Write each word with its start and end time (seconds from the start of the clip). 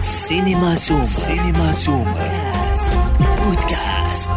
سينما 0.00 0.74
سوم 0.74 1.00
سينما 1.00 1.72
سوم 1.72 2.14
بودكاست. 3.36 4.30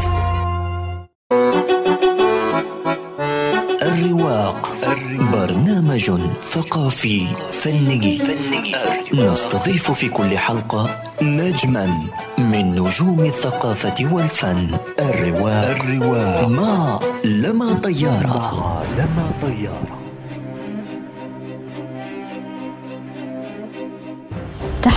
الرواق. 3.81 4.73
برنامج 5.33 6.11
ثقافي 6.41 7.27
فني. 7.51 8.21
نستضيف 9.13 9.91
في 9.91 10.09
كل 10.09 10.37
حلقة 10.37 11.01
نجما 11.21 11.97
من 12.37 12.71
نجوم 12.71 13.19
الثقافة 13.19 13.95
والفن. 14.11 14.77
الرواق 14.99 15.81
الرواق. 15.81 16.47
ما 16.47 16.99
لما 17.25 17.73
طيارة. 17.73 18.51
ما 18.51 18.83
لما 18.97 19.31
طيارة. 19.41 20.00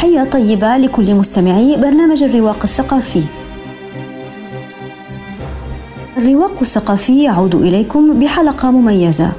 تحية 0.04 0.24
طيبة 0.24 0.76
لكل 0.76 1.14
مستمعي 1.14 1.76
برنامج 1.76 2.22
الرواق 2.22 2.62
الثقافي. 2.62 3.22
الرواق 6.16 6.60
الثقافي 6.60 7.24
يعود 7.24 7.54
إليكم 7.54 8.20
بحلقة 8.20 8.70
مميزة 8.70 9.32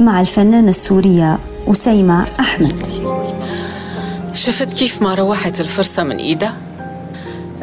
مع 0.00 0.20
الفنانة 0.20 0.70
السورية 0.70 1.38
أسيمة 1.68 2.26
أحمد. 2.40 2.86
شفت 4.32 4.74
كيف 4.74 5.02
ما 5.02 5.14
روحت 5.14 5.60
الفرصة 5.60 6.02
من 6.02 6.16
إيدها؟ 6.16 6.56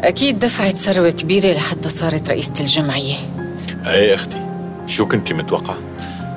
أكيد 0.00 0.38
دفعت 0.38 0.76
ثروة 0.76 1.10
كبيرة 1.10 1.52
لحتى 1.52 1.88
صارت 1.88 2.30
رئيسة 2.30 2.54
الجمعية 2.60 3.16
إيه 3.86 4.14
أختي 4.14 4.40
شو 4.86 5.06
كنتي 5.06 5.34
متوقعة؟ 5.34 5.78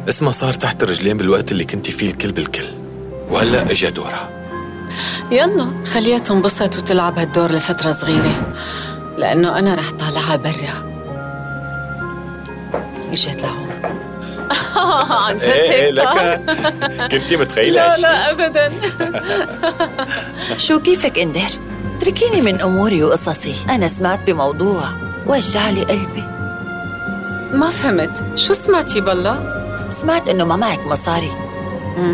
اسمها 0.10 0.32
صار 0.32 0.54
تحت 0.54 0.84
الرجلين 0.84 1.18
بالوقت 1.18 1.52
اللي 1.52 1.64
كنتي 1.64 1.92
فيه 1.92 2.10
الكل 2.10 2.32
بالكل 2.32 2.66
وهلا 3.32 3.72
اجى 3.72 3.90
دورها 3.90 4.41
يلا 5.32 5.68
خليها 5.86 6.20
تنبسط 6.20 6.78
وتلعب 6.78 7.20
هالدور 7.20 7.52
لفترة 7.52 7.92
صغيرة 7.92 8.54
لأنه 9.18 9.60
أنا 9.60 9.76
رح 9.76 9.92
طالعها 9.92 10.36
برا. 10.36 10.92
اجت 13.12 13.42
لهون. 13.42 13.72
عن 15.28 15.38
جد 15.38 15.44
إيه 15.44 15.72
هيك 15.72 15.96
صار؟ 15.96 16.34
لك. 16.34 17.12
كنتي 17.12 17.38
متخيلة 17.38 17.88
لا؟ 17.88 17.98
لا 17.98 18.32
أبدا. 18.32 18.72
شو 20.58 20.80
كيفك 20.80 21.20
إندر؟ 21.20 21.42
اتركيني 21.98 22.42
من 22.42 22.62
أموري 22.62 23.04
وقصصي، 23.04 23.56
أنا 23.70 23.88
سمعت 23.88 24.20
بموضوع. 24.28 24.84
وجع 25.28 25.70
لي 25.70 25.84
قلبي، 25.84 26.24
ما 27.54 27.70
فهمت. 27.70 28.24
شو 28.36 28.54
سمعتي 28.54 29.02
بالله؟ 29.02 29.62
سمعت 29.90 30.30
إنه 30.30 30.46
ما 30.46 30.56
معك 30.56 30.88
مصاري. 30.88 31.32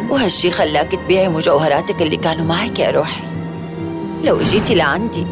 وهالشي 0.10 0.52
خلاك 0.52 0.92
تبيعي 0.92 1.30
مجوهراتك 1.30 2.02
اللي 2.02 2.18
كانوا 2.18 2.46
معك 2.46 2.80
يا 2.80 2.92
روحي 2.92 3.24
لو 4.24 4.42
اجيتي 4.42 4.76
لعندي 4.76 5.26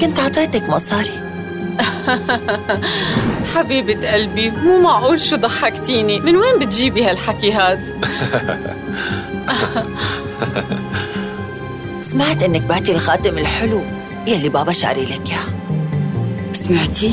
كنت 0.00 0.20
عطيتك 0.20 0.68
مصاري 0.68 1.32
حبيبة 3.54 4.12
قلبي 4.12 4.50
مو 4.50 4.80
معقول 4.80 5.20
شو 5.20 5.36
ضحكتيني 5.36 6.20
من 6.20 6.36
وين 6.36 6.58
بتجيبي 6.58 7.04
هالحكي 7.04 7.52
هاد؟ 7.52 7.80
سمعت 12.00 12.42
إنك 12.42 12.62
بعتي 12.62 12.92
الخاتم 12.92 13.38
الحلو 13.38 13.80
يلي 14.26 14.48
بابا 14.48 14.72
شاري 14.72 15.04
لك 15.04 15.30
إياه 15.30 15.44
سمعتي؟ 16.52 17.12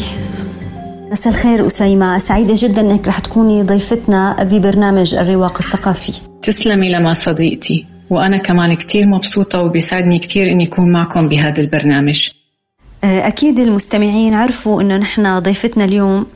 مساء 1.11 1.33
الخير 1.33 1.67
أسيمة 1.67 2.17
سعيدة 2.17 2.53
جدا 2.57 2.81
أنك 2.81 3.07
رح 3.07 3.19
تكوني 3.19 3.63
ضيفتنا 3.63 4.43
ببرنامج 4.43 5.15
الرواق 5.15 5.57
الثقافي. 5.61 6.28
تسلمي 6.41 6.91
لما 6.91 7.13
صديقتي. 7.13 7.85
وأنا 8.09 8.37
كمان 8.37 8.75
كتير 8.75 9.05
مبسوطة 9.05 9.61
وبيسعدني 9.61 10.19
كتير 10.19 10.51
إني 10.51 10.67
أكون 10.67 10.91
معكم 10.91 11.27
بهذا 11.27 11.61
البرنامج. 11.61 12.29
أكيد 13.03 13.59
المستمعين 13.59 14.33
عرفوا 14.33 14.81
أنه 14.81 14.97
نحن 14.97 15.39
ضيفتنا 15.39 15.85
اليوم 15.85 16.27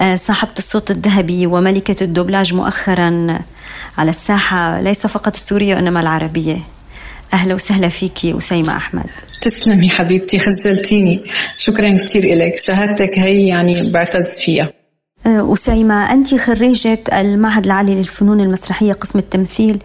آه، 0.00 0.14
صاحبة 0.14 0.52
الصوت 0.58 0.90
الذهبي 0.90 1.46
وملكة 1.46 2.04
الدوبلاج 2.04 2.54
مؤخرا 2.54 3.38
على 3.98 4.10
الساحة 4.10 4.80
ليس 4.80 5.06
فقط 5.06 5.34
السورية 5.34 5.74
وإنما 5.74 6.00
العربية. 6.00 6.58
أهلا 7.32 7.54
وسهلا 7.54 7.88
فيكي 7.88 8.36
أسيمة 8.38 8.76
أحمد. 8.76 9.06
تسلمي 9.42 9.88
حبيبتي 9.88 10.38
خجلتيني. 10.38 11.22
شكرا 11.56 11.96
كتير 11.96 12.24
إلك. 12.24 12.56
شهادتك 12.56 13.18
هي 13.18 13.46
يعني 13.46 13.72
بعتز 13.94 14.40
فيها. 14.40 14.64
آه، 14.64 14.75
أسيمة 15.26 16.12
أنت 16.12 16.34
خريجة 16.34 17.04
المعهد 17.12 17.64
العالي 17.64 17.94
للفنون 17.94 18.40
المسرحية 18.40 18.92
قسم 18.92 19.18
التمثيل 19.18 19.82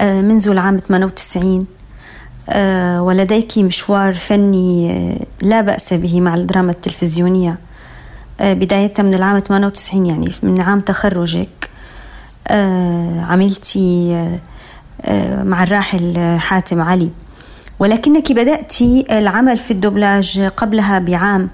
آه، 0.00 0.20
منذ 0.20 0.48
العام 0.48 0.78
98 0.78 1.66
آه، 2.48 3.02
ولديك 3.02 3.58
مشوار 3.58 4.14
فني 4.14 5.18
لا 5.42 5.60
بأس 5.60 5.94
به 5.94 6.20
مع 6.20 6.34
الدراما 6.34 6.70
التلفزيونية. 6.72 7.58
بداية 8.40 8.92
من 8.98 9.14
العام 9.14 9.38
98 9.38 10.06
يعني 10.06 10.32
من 10.42 10.60
عام 10.60 10.80
تخرجك. 10.80 11.70
عملتي 13.20 14.12
مع 15.44 15.62
الراحل 15.62 16.36
حاتم 16.38 16.80
علي. 16.80 17.10
ولكنك 17.78 18.32
بدأت 18.32 18.74
العمل 19.10 19.58
في 19.58 19.70
الدوبلاج 19.70 20.40
قبلها 20.40 20.98
بعام 20.98 21.48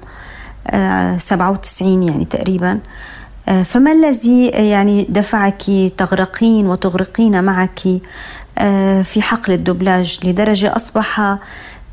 آه، 0.70 1.16
97 1.16 2.02
يعني 2.02 2.24
تقريبا. 2.24 2.78
فما 3.64 3.92
الذي 3.92 4.46
يعني 4.46 5.06
دفعك 5.08 5.62
تغرقين 5.96 6.66
وتغرقين 6.66 7.44
معك 7.44 7.80
آه، 8.58 9.02
في 9.02 9.22
حقل 9.22 9.52
الدوبلاج 9.52 10.18
لدرجة 10.24 10.76
أصبح 10.76 11.36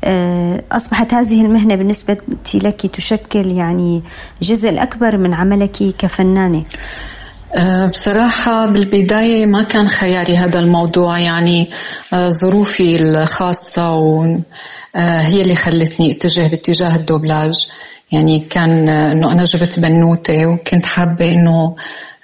آه، 0.04 0.62
أصبحت 0.72 1.14
هذه 1.14 1.44
المهنة 1.44 1.74
بالنسبة 1.74 2.16
لك 2.54 2.86
تشكل 2.86 3.50
يعني 3.50 4.02
جزء 4.42 4.82
أكبر 4.82 5.16
من 5.16 5.34
عملك 5.34 5.76
كفنانة؟ 5.98 6.62
بصراحة 7.90 8.72
بالبداية 8.72 9.46
ما 9.46 9.62
كان 9.62 9.88
خياري 9.88 10.36
هذا 10.36 10.60
الموضوع 10.60 11.18
يعني 11.18 11.70
ظروفي 12.14 12.96
الخاصة 13.02 13.94
هي 14.96 15.42
اللي 15.42 15.56
خلتني 15.56 16.12
اتجه 16.12 16.46
باتجاه 16.48 16.96
الدوبلاج. 16.96 17.52
يعني 18.12 18.40
كان 18.40 18.88
أه، 18.88 19.12
إنه 19.12 19.32
أنا 19.32 19.42
جبت 19.42 19.80
بنوتة 19.80 20.46
وكنت 20.46 20.86
حابة 20.86 21.28
إنه 21.28 21.76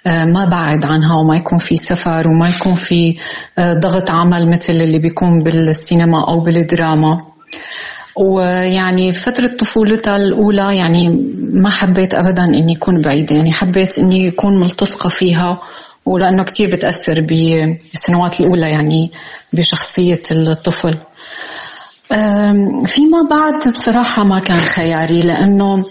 أه، 0.07 0.25
ما 0.25 0.45
بعد 0.45 0.85
عنها 0.85 1.17
وما 1.17 1.37
يكون 1.37 1.59
في 1.59 1.77
سفر 1.77 2.29
وما 2.29 2.49
يكون 2.49 2.75
في 2.75 3.17
أه، 3.59 3.73
ضغط 3.73 4.11
عمل 4.11 4.49
مثل 4.49 4.73
اللي 4.73 4.99
بيكون 4.99 5.43
بالسينما 5.43 6.29
أو 6.29 6.41
بالدراما. 6.41 7.17
ويعني 8.17 9.13
فترة 9.13 9.47
طفولتها 9.47 10.17
الأولى 10.17 10.77
يعني 10.77 11.09
ما 11.53 11.71
حبيت 11.71 12.15
أبدا 12.15 12.45
إني 12.45 12.77
أكون 12.77 13.01
بعيدة 13.01 13.37
يعني 13.37 13.53
حبيت 13.53 13.99
إني 13.99 14.29
أكون 14.29 14.61
ملتصقة 14.61 15.09
فيها 15.09 15.61
ولأنه 16.07 16.45
كتير 16.45 16.71
بتأثر 16.71 17.21
بالسنوات 17.21 18.41
الأولى 18.41 18.71
يعني 18.71 19.13
بشخصية 19.53 20.23
الطفل. 20.31 20.99
فيما 22.87 23.19
بعد 23.31 23.69
بصراحة 23.73 24.25
ما 24.25 24.39
كان 24.39 24.59
خياري 24.59 25.21
لأنه 25.23 25.85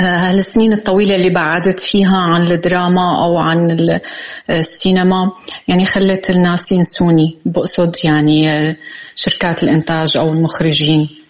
آه، 0.00 0.30
السنين 0.30 0.72
الطويلة 0.72 1.14
اللي 1.14 1.30
بعدت 1.30 1.80
فيها 1.80 2.16
عن 2.16 2.42
الدراما 2.42 3.24
أو 3.24 3.38
عن 3.38 3.70
ال- 3.70 4.00
السينما 4.50 5.30
يعني 5.68 5.84
خلت 5.84 6.30
الناس 6.30 6.72
ينسوني 6.72 7.36
بقصد 7.44 7.96
يعني 8.04 8.52
آه، 8.52 8.76
شركات 9.14 9.62
الإنتاج 9.62 10.16
أو 10.16 10.30
المخرجين. 10.32 11.00
آه، 11.00 11.23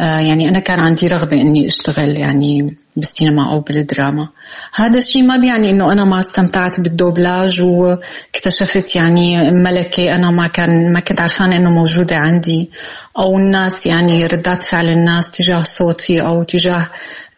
يعني 0.00 0.48
أنا 0.48 0.58
كان 0.58 0.80
عندي 0.80 1.08
رغبة 1.08 1.40
إني 1.40 1.66
أشتغل 1.66 2.18
يعني 2.18 2.76
بالسينما 2.96 3.52
أو 3.52 3.60
بالدراما. 3.60 4.28
هذا 4.74 4.98
الشيء 4.98 5.22
ما 5.22 5.36
بيعني 5.36 5.70
إنه 5.70 5.92
أنا 5.92 6.04
ما 6.04 6.18
استمتعت 6.18 6.80
بالدوبلاج 6.80 7.60
واكتشفت 7.60 8.96
يعني 8.96 9.50
ملكة 9.50 10.14
أنا 10.14 10.30
ما 10.30 10.46
كان 10.46 10.92
ما 10.92 11.00
كنت 11.00 11.20
عرفانة 11.20 11.56
إنه 11.56 11.70
موجودة 11.70 12.16
عندي 12.16 12.70
أو 13.18 13.38
الناس 13.38 13.86
يعني 13.86 14.26
ردات 14.26 14.62
فعل 14.62 14.88
الناس 14.88 15.30
تجاه 15.30 15.62
صوتي 15.62 16.20
أو 16.20 16.42
تجاه 16.42 16.90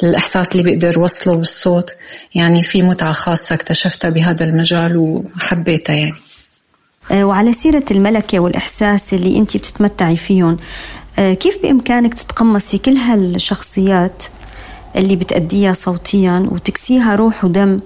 الإحساس 0.03 0.53
اللي 0.53 0.63
بيقدر 0.63 0.99
وصله 0.99 1.35
بالصوت. 1.35 1.91
يعني 2.35 2.63
في 2.63 2.83
متعة 2.83 3.13
خاصة 3.13 3.55
اكتشفتها 3.55 4.11
بهذا 4.11 4.45
المجال 4.45 4.97
وحبيتها 4.97 5.97
يعني. 5.97 6.15
آه، 7.11 7.25
وعلى 7.25 7.53
سيرة 7.53 7.85
الملكة 7.91 8.41
والإحساس 8.41 9.15
اللي 9.15 9.39
أنت 9.39 9.57
بتتمتعي 9.57 10.17
فيهم 10.17 10.53
آه، 10.53 11.02
كيف 11.17 11.63
بإمكانك 11.63 12.15
تتقمصي 12.15 12.79
كل 12.79 12.97
هالشخصيات 12.97 14.23
اللي 14.97 15.17
بتأديها 15.17 15.73
صوتيا 15.73 16.49
وتكسيها 16.51 17.15
روح 17.15 17.45
ودم 17.45 17.81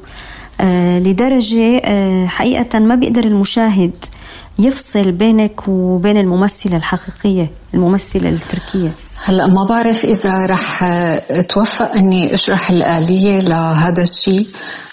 آه، 0.61 0.99
لدرجة 0.99 1.79
آه، 1.85 2.27
حقيقة 2.27 2.79
ما 2.79 2.95
بيقدر 2.95 3.25
المشاهد 3.25 4.05
يفصل 4.59 5.13
بينك 5.13 5.69
وبين 5.69 6.17
الممثلة 6.17 6.77
الحقيقية 6.77 7.51
الممثلة 7.75 8.29
التركية؟ 8.29 8.93
هلا 9.25 9.47
ما 9.47 9.65
بعرف 9.69 10.05
إذا 10.05 10.47
رح 10.47 10.83
اتوفق 11.31 11.93
إني 11.93 12.35
أشرح 12.35 12.71
الآلية 12.71 13.41
لهذا 13.41 14.03
الشيء 14.03 14.47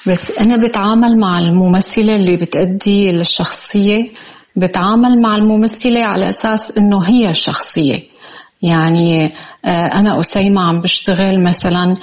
بس 0.08 0.38
أنا 0.40 0.58
بتعامل 0.58 1.20
مع 1.20 1.40
الممثلة 1.40 2.16
اللي 2.16 2.38
بتأدي 2.38 3.10
الشخصية 3.10 4.12
بتعامل 4.56 5.22
مع 5.22 5.36
الممثلة 5.36 6.04
على 6.04 6.30
أساس 6.30 6.78
إنه 6.78 7.04
هي 7.04 7.30
الشخصيه 7.30 8.13
يعني 8.64 9.32
أنا 9.66 10.20
أسيمة 10.20 10.62
عم 10.62 10.82
بشتغل 10.82 11.44
مثلا 11.44 11.96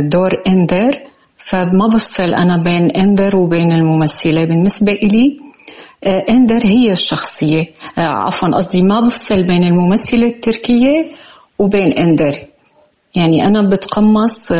دور 0.00 0.30
إندر. 0.48 0.98
فما 1.36 1.86
بفصل 1.92 2.34
أنا 2.34 2.56
بين 2.56 2.90
إندر 2.90 3.36
وبين 3.36 3.72
الممثلة. 3.72 4.44
بالنسبة 4.44 4.92
إلي 4.92 5.40
إندر 6.06 6.64
هي 6.64 6.92
الشخصية. 6.92 7.64
عفوا 7.98 8.48
قصدي 8.56 8.82
ما 8.82 9.00
بفصل 9.00 9.42
بين 9.42 9.62
الممثلة 9.64 10.26
التركية 10.26 11.04
وبين 11.58 11.92
إندر. 11.92 12.34
يعني 13.14 13.46
أنا 13.46 13.68
بتقمص 13.68 14.52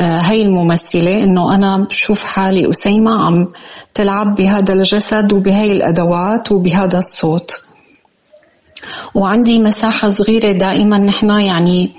هاي 0.00 0.42
الممثلة 0.42 1.16
إنه 1.16 1.54
أنا 1.54 1.86
بشوف 1.90 2.24
حالي 2.24 2.68
أسيمة 2.68 3.24
عم 3.24 3.46
تلعب 3.94 4.34
بهذا 4.34 4.72
الجسد 4.74 5.32
وبهاي 5.32 5.72
الأدوات 5.72 6.52
وبهذا 6.52 6.98
الصوت. 6.98 7.50
وعندي 9.14 9.58
مساحة 9.58 10.08
صغيرة 10.08 10.52
دائما 10.52 10.98
نحن 10.98 11.40
يعني 11.40 11.90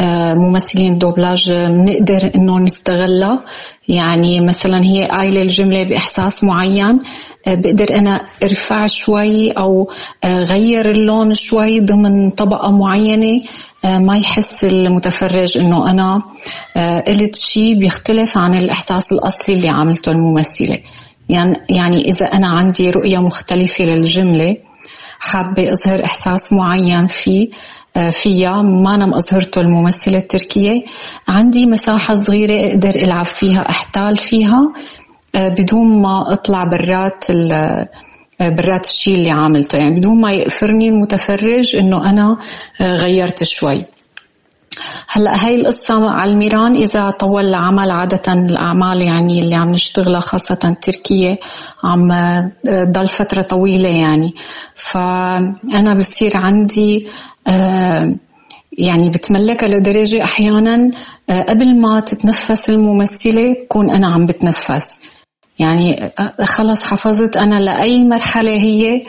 آه، 0.00 0.34
ممثلين 0.34 0.98
دوبلاج 0.98 1.50
بنقدر 1.50 2.30
إنه 2.34 2.58
نستغلها. 2.58 3.44
يعني 3.88 4.40
مثلا 4.40 4.82
هي 4.82 5.04
قايلة 5.04 5.42
الجملة 5.42 5.82
بإحساس 5.82 6.44
معين 6.44 6.98
آه، 7.46 7.54
بقدر 7.54 7.94
أنا 7.94 8.20
أرفع 8.42 8.86
شوي 8.86 9.50
أو 9.50 9.90
آه، 10.24 10.42
غير 10.42 10.90
اللون 10.90 11.34
شوي 11.34 11.80
ضمن 11.80 12.30
طبقة 12.30 12.70
معينة 12.70 13.40
ما 13.84 14.16
يحس 14.18 14.64
المتفرج 14.64 15.58
إنه 15.58 15.90
أنا 15.90 16.22
قلت 17.06 17.36
شيء 17.36 17.74
بيختلف 17.74 18.38
عن 18.38 18.54
الإحساس 18.54 19.12
الأصلي 19.12 19.56
اللي 19.56 19.68
عملته 19.68 20.12
الممثلة. 20.12 20.76
يعني 21.28 21.56
يعني 21.70 22.04
إذا 22.08 22.26
أنا 22.26 22.46
عندي 22.46 22.90
رؤية 22.90 23.18
مختلفة 23.18 23.84
للجملة 23.84 24.56
حابة 25.20 25.70
أظهر 25.72 26.04
إحساس 26.04 26.52
معين 26.52 27.06
فيه 27.06 27.48
آه، 27.96 28.10
فيها 28.10 28.62
ما 28.62 28.94
أنا 28.94 29.16
أظهرته 29.16 29.60
الممثلة 29.60 30.18
التركية. 30.18 30.84
عندي 31.28 31.66
مساحة 31.66 32.14
صغيرة 32.14 32.70
أقدر 32.70 32.90
ألعب 32.90 33.24
فيها 33.24 33.68
أحتال 33.70 34.16
فيها 34.16 34.72
آه، 35.34 35.48
بدون 35.48 36.02
ما 36.02 36.32
أطلع 36.32 36.64
برات 36.64 37.24
آه، 37.30 37.88
برات 38.40 38.86
الشيء 38.86 39.14
اللي 39.14 39.30
عاملته 39.30 39.78
يعني 39.78 39.96
بدون 39.96 40.20
ما 40.20 40.32
يقفرني 40.32 40.88
المتفرج 40.88 41.76
إنه 41.76 42.10
أنا 42.10 42.36
غيرت 42.80 43.44
شوي. 43.44 43.84
هلا 45.12 45.46
هاي 45.46 45.54
القصة 45.54 46.10
على 46.10 46.32
الميران 46.32 46.76
إذا 46.76 47.10
طول 47.10 47.44
العمل 47.44 47.90
عادة 47.90 48.32
الأعمال 48.32 49.02
يعني 49.02 49.38
اللي 49.38 49.54
عم 49.54 49.70
نشتغلها 49.70 50.20
خاصة 50.20 50.76
تركية 50.82 51.38
عم 51.84 52.08
ضل 52.68 53.08
فترة 53.08 53.42
طويلة 53.42 53.88
يعني. 53.88 54.34
فأنا 54.74 55.94
بصير 55.98 56.36
عندي 56.36 57.08
آه، 57.46 58.16
يعني 58.78 59.10
بتملكها 59.10 59.68
لدرجة 59.68 60.24
أحيانا 60.24 60.90
آه، 61.30 61.42
قبل 61.42 61.80
ما 61.80 62.00
تتنفس 62.00 62.70
الممثلة 62.70 63.52
بكون 63.52 63.90
أنا 63.90 64.08
عم 64.08 64.26
بتنفس. 64.26 65.00
يعني 65.58 66.04
آه، 66.04 66.44
خلص 66.44 66.86
حفظت 66.86 67.36
أنا 67.36 67.60
لأي 67.60 68.04
مرحلة 68.04 68.50
هي 68.50 69.02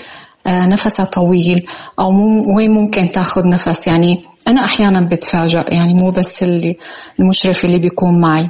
نفسها 0.47 1.05
طويل 1.05 1.65
أو 1.99 2.11
وين 2.57 2.71
ممكن 2.71 3.11
تاخذ 3.11 3.47
نفس. 3.47 3.87
يعني 3.87 4.28
أنا 4.47 4.65
أحيانا 4.65 5.07
بتفاجأ 5.07 5.65
يعني 5.67 5.93
مو 5.93 6.11
بس 6.11 6.43
اللي 6.43 6.77
المشرف 7.19 7.65
اللي 7.65 7.79
بيكون 7.79 8.21
معي. 8.21 8.49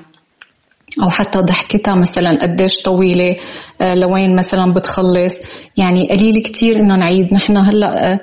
أو 1.03 1.09
حتى 1.09 1.39
ضحكتها 1.39 1.95
مثلا 1.95 2.38
قديش 2.41 2.81
طويلة 2.81 3.36
لوين 3.81 4.36
مثلا 4.36 4.74
بتخلص. 4.74 5.33
يعني 5.77 6.09
قليل 6.09 6.41
كتير 6.41 6.80
إنه 6.80 6.95
نعيد. 6.95 7.33
نحن 7.33 7.57
هلأ 7.57 8.18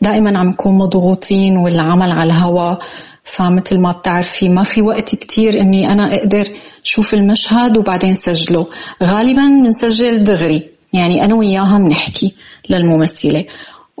دائما 0.00 0.38
عم 0.38 0.48
نكون 0.48 0.78
مضغوطين 0.78 1.56
والعمل 1.56 2.10
على 2.12 2.32
الهواء 2.32 2.78
فمثل 3.24 3.78
ما 3.78 3.92
بتعرفي 3.92 4.48
ما 4.48 4.62
في 4.62 4.82
وقت 4.82 5.14
كتير 5.14 5.60
إني 5.60 5.92
أنا 5.92 6.16
أقدر 6.16 6.44
شوف 6.82 7.14
المشهد 7.14 7.76
وبعدين 7.76 8.14
سجله. 8.14 8.66
غالبا 9.02 9.46
بنسجل 9.46 10.24
دغري. 10.24 10.68
يعني 10.92 11.24
أنا 11.24 11.34
وياها 11.34 11.78
بنحكي 11.78 12.34
للممثلة. 12.70 13.44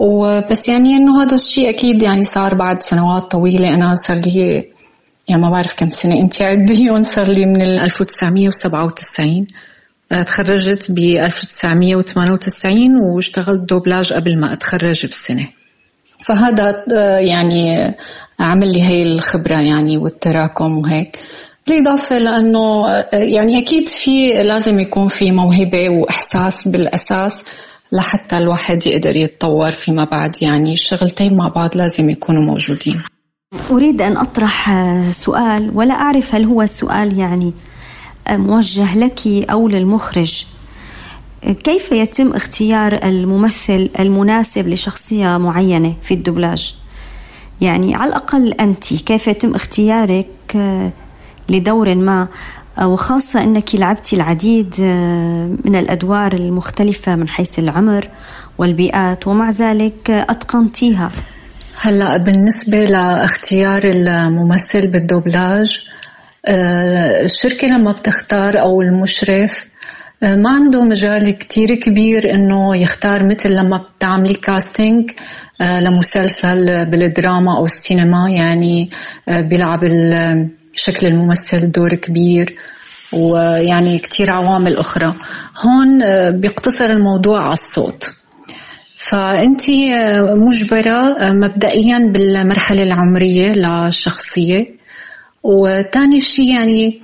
وبس 0.02 0.68
يعني 0.68 0.96
إنه 0.96 1.22
هذا 1.22 1.34
الشيء 1.34 1.70
أكيد 1.70 2.02
يعني 2.02 2.22
صار 2.22 2.54
بعد 2.54 2.80
سنوات 2.80 3.30
طويلة. 3.30 3.68
أنا 3.68 3.94
صار 3.94 4.16
لي 4.16 4.72
يعني 5.28 5.42
ما 5.42 5.50
بعرف 5.50 5.74
كم 5.74 5.90
سنة 5.90 6.20
أنت 6.20 6.42
عديهم 6.42 7.02
صار 7.14 7.28
لي 7.28 7.46
من 7.46 7.62
1997 7.62 9.46
تخرجت 10.26 10.90
ب 10.90 10.98
1998 10.98 12.96
واشتغلت 12.96 13.68
دوبلاج 13.68 14.12
قبل 14.12 14.40
ما 14.40 14.52
أتخرج 14.52 15.06
بسنة. 15.06 15.48
فهذا 16.24 16.84
آه، 16.94 17.18
يعني 17.18 17.94
عمل 18.40 18.72
لي 18.72 18.82
هي 18.82 19.02
الخبرة 19.02 19.62
يعني 19.62 19.96
والتراكم 19.98 20.78
وهيك. 20.78 21.18
بالإضافة 21.66 22.18
لأنه 22.18 22.88
آه، 22.88 23.08
يعني 23.12 23.58
أكيد 23.58 23.88
في 23.88 24.42
لازم 24.42 24.80
يكون 24.80 25.06
في 25.06 25.30
موهبة 25.30 25.88
وإحساس 25.88 26.68
بالأساس. 26.68 27.32
لحتى 27.92 28.38
الواحد 28.38 28.86
يقدر 28.86 29.16
يتطور 29.16 29.70
فيما 29.70 30.04
بعد. 30.04 30.36
يعني 30.42 30.72
الشغلتين 30.72 31.36
مع 31.36 31.48
بعض 31.48 31.76
لازم 31.76 32.10
يكونوا 32.10 32.42
موجودين. 32.42 33.02
أريد 33.70 34.02
أن 34.02 34.16
أطرح 34.16 34.70
سؤال 35.10 35.70
ولا 35.74 35.94
أعرف 35.94 36.34
هل 36.34 36.44
هو 36.44 36.66
سؤال 36.66 37.18
يعني 37.18 37.52
موجه 38.30 38.98
لك 38.98 39.20
أو 39.50 39.68
للمخرج. 39.68 40.46
كيف 41.64 41.92
يتم 41.92 42.32
اختيار 42.32 43.00
الممثل 43.04 43.90
المناسب 44.00 44.68
لشخصية 44.68 45.38
معينة 45.38 45.94
في 46.02 46.14
الدبلاج؟ 46.14 46.74
يعني 47.60 47.94
على 47.94 48.08
الأقل 48.08 48.52
أنت 48.52 48.94
كيف 48.94 49.26
يتم 49.26 49.54
اختيارك 49.54 50.28
لدور 51.48 51.94
ما؟ 51.94 52.28
وخاصة 52.80 53.44
أنك 53.44 53.74
لعبتي 53.74 54.16
العديد 54.16 54.74
آه، 54.82 55.56
من 55.64 55.76
الأدوار 55.76 56.32
المختلفة 56.32 57.16
من 57.16 57.28
حيث 57.28 57.58
العمر 57.58 58.08
والبيئات 58.58 59.28
ومع 59.28 59.50
ذلك 59.50 60.10
أتقنتيها. 60.10 61.10
هلا 61.82 62.16
بالنسبة 62.16 62.84
لاختيار 62.84 63.82
الممثل 63.84 64.86
بالدوبلاج 64.86 65.80
آه، 66.46 67.24
الشركة 67.24 67.68
لما 67.68 67.92
بتختار 67.92 68.60
أو 68.60 68.82
المشرف 68.82 69.72
ما 70.22 70.50
عنده 70.50 70.82
مجال 70.82 71.38
كتير 71.38 71.74
كبير 71.74 72.34
إنه 72.34 72.76
يختار 72.76 73.28
مثل 73.30 73.50
لما 73.50 73.84
بتعملي 73.96 74.34
كاستنج 74.34 75.10
آه، 75.60 75.80
لمسلسل 75.80 76.90
بالدراما 76.90 77.56
أو 77.58 77.64
السينما 77.64 78.30
يعني 78.30 78.90
آه، 79.28 79.40
بيلعب 79.40 79.84
شكل 80.74 81.06
الممثل 81.06 81.70
دور 81.70 81.94
كبير 81.94 82.56
ويعني 83.12 83.98
كتير 83.98 84.30
عوامل 84.30 84.76
أخرى. 84.76 85.14
هون 85.56 86.02
آه، 86.02 86.30
بيقتصر 86.30 86.90
الموضوع 86.90 87.42
على 87.42 87.52
الصوت. 87.52 88.12
فأنت 88.96 89.62
مجبرة 90.36 91.32
مبدئيا 91.32 91.98
بالمرحلة 91.98 92.82
العمرية 92.82 93.52
للشخصية. 93.52 94.66
وثاني 95.42 96.20
شيء 96.20 96.54
يعني 96.54 97.02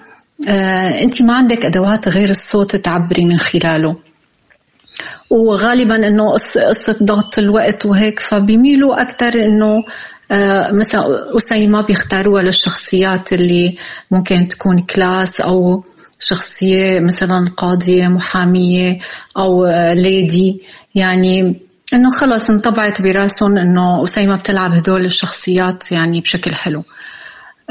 آه، 0.49 1.03
أنت 1.03 1.23
ما 1.23 1.37
عندك 1.37 1.65
أدوات 1.65 2.09
غير 2.09 2.31
الصوت 2.31 2.77
تعبري 2.77 3.25
من 3.25 3.37
خلاله. 3.37 3.97
وغالبا 5.31 6.09
إنه 6.09 6.33
قصة 6.33 6.97
ضغط 7.03 7.39
الوقت 7.39 7.87
وهيك 7.87 8.21
فبيميلوا 8.21 9.03
أكثر 9.03 9.45
إنه 9.45 9.67
آه، 9.67 9.85
مثلا 10.73 11.37
أسيمة 11.37 11.83
بيختاروها 11.83 12.43
للشخصيات 12.43 13.33
اللي 13.33 13.77
ممكن 14.11 14.49
تكون 14.49 14.83
كلاس 14.83 15.41
أو 15.41 15.85
شخصية 16.21 17.01
مثلا 17.01 17.51
قاضية 17.57 18.09
محامية 18.09 18.99
أو 19.37 19.67
ليدي 19.95 20.63
يعني 20.95 21.61
إنه 21.95 22.11
خلص 22.11 22.51
انطبعت 22.51 23.03
برأسهم 23.03 23.59
إنه 23.59 24.03
أسيمة 24.05 24.37
بتلعب 24.37 24.73
هدول 24.73 25.05
الشخصيات 25.05 25.93
يعني 25.93 26.21
بشكل 26.21 26.55
حلو. 26.55 26.85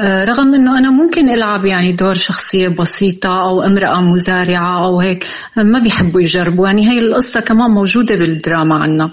آه، 0.00 0.24
رغم 0.24 0.54
إنه 0.54 0.78
أنا 0.78 0.90
ممكن 0.90 1.30
ألعب 1.30 1.66
يعني 1.66 1.92
دور 1.92 2.14
شخصية 2.14 2.68
بسيطة 2.68 3.40
أو 3.48 3.62
امرأة 3.62 4.00
مزارعة 4.00 4.84
أو 4.84 5.00
هيك 5.00 5.26
ما 5.56 5.78
بيحبوا 5.78 6.20
يجربوا. 6.20 6.66
يعني 6.66 6.90
هي 6.90 6.98
القصة 6.98 7.40
كمان 7.40 7.70
موجودة 7.70 8.14
بالدراما 8.14 8.74
عنا. 8.74 9.10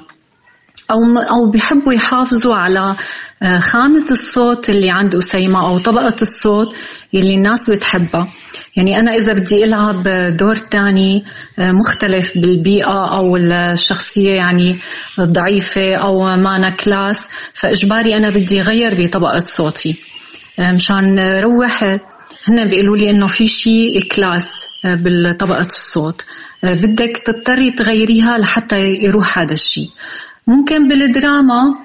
أو 0.92 1.20
أو 1.20 1.50
بيحبوا 1.50 1.94
يحافظوا 1.94 2.56
على 2.56 2.96
آه، 3.44 3.60
خامة 3.60 4.06
الصوت 4.12 4.70
اللي 4.70 4.90
عند 4.90 5.16
أسيمة 5.16 5.68
أو 5.68 5.78
طبقة 5.78 6.16
الصوت 6.22 6.76
يلي 7.14 7.34
الناس 7.36 7.70
بتحبها. 7.70 8.30
يعني 8.78 9.00
أنا 9.00 9.12
إذا 9.12 9.34
بدي 9.34 9.64
ألعب 9.64 10.04
دور 10.38 10.56
تاني 10.56 11.24
آه، 11.60 11.72
مختلف 11.72 12.38
بالبيئة 12.38 13.18
أو 13.18 13.38
الشخصية 13.38 14.32
يعني 14.32 14.80
ضعيفة 15.20 15.96
أو 15.96 16.36
مانا 16.36 16.70
كلاس 16.70 17.28
فإجباري 17.54 18.18
أنا 18.18 18.30
بدي 18.30 18.62
غير 18.62 18.96
بطبقة 19.02 19.40
صوتي. 19.40 19.96
آه، 20.60 20.72
مشان 20.72 21.20
روح 21.20 21.84
هن 22.48 22.70
بيقولوا 22.70 22.98
لي 22.98 23.10
إنه 23.10 23.28
في 23.28 23.48
شيء 23.48 24.08
كلاس 24.12 24.52
بالطبقة 24.86 25.66
الصوت. 25.66 26.26
بدك 26.64 27.18
تضطري 27.26 27.72
تغيريها 27.72 28.38
لحتى 28.38 28.82
يروح 28.82 29.40
هذا 29.40 29.54
الشيء 29.54 29.90
ممكن 30.48 30.88
بالدراما 30.88 31.85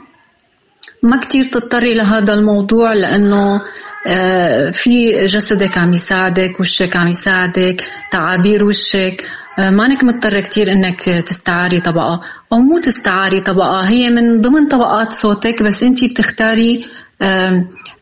ما 1.03 1.17
كتير 1.17 1.45
تضطري 1.45 1.95
لهذا 1.95 2.35
الموضوع 2.35 2.93
لأنه 2.93 3.61
آه، 4.07 4.71
في 4.71 5.25
جسدك 5.25 5.79
عم 5.79 5.93
يساعدك 5.93 6.61
وشك 6.61 6.97
عم 6.97 7.09
يساعدك 7.09 7.85
تعابير 8.11 8.65
وشك. 8.65 9.25
آه، 9.59 9.71
مانك 9.71 10.05
مضطرة 10.05 10.41
كتير 10.41 10.73
إنك 10.73 11.03
تستعاري 11.03 11.81
طبقة. 11.81 12.21
أو 12.53 12.59
مو 12.59 12.79
تستعاري 12.79 13.41
طبقة 13.41 13.81
هي 13.81 14.11
من 14.11 14.41
ضمن 14.41 14.69
طبقات 14.69 15.13
صوتك 15.13 15.63
بس 15.63 15.83
أنت 15.83 16.05
بتختاري 16.05 16.85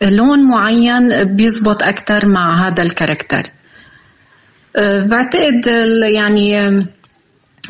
لون 0.02 0.48
معين 0.48 1.24
بيزبط 1.36 1.82
أكثر 1.82 2.26
مع 2.26 2.68
هذا 2.68 2.82
الكاركتر. 2.82 3.42
آه، 4.76 5.06
بعتقد 5.06 5.66
يعني 6.04 6.56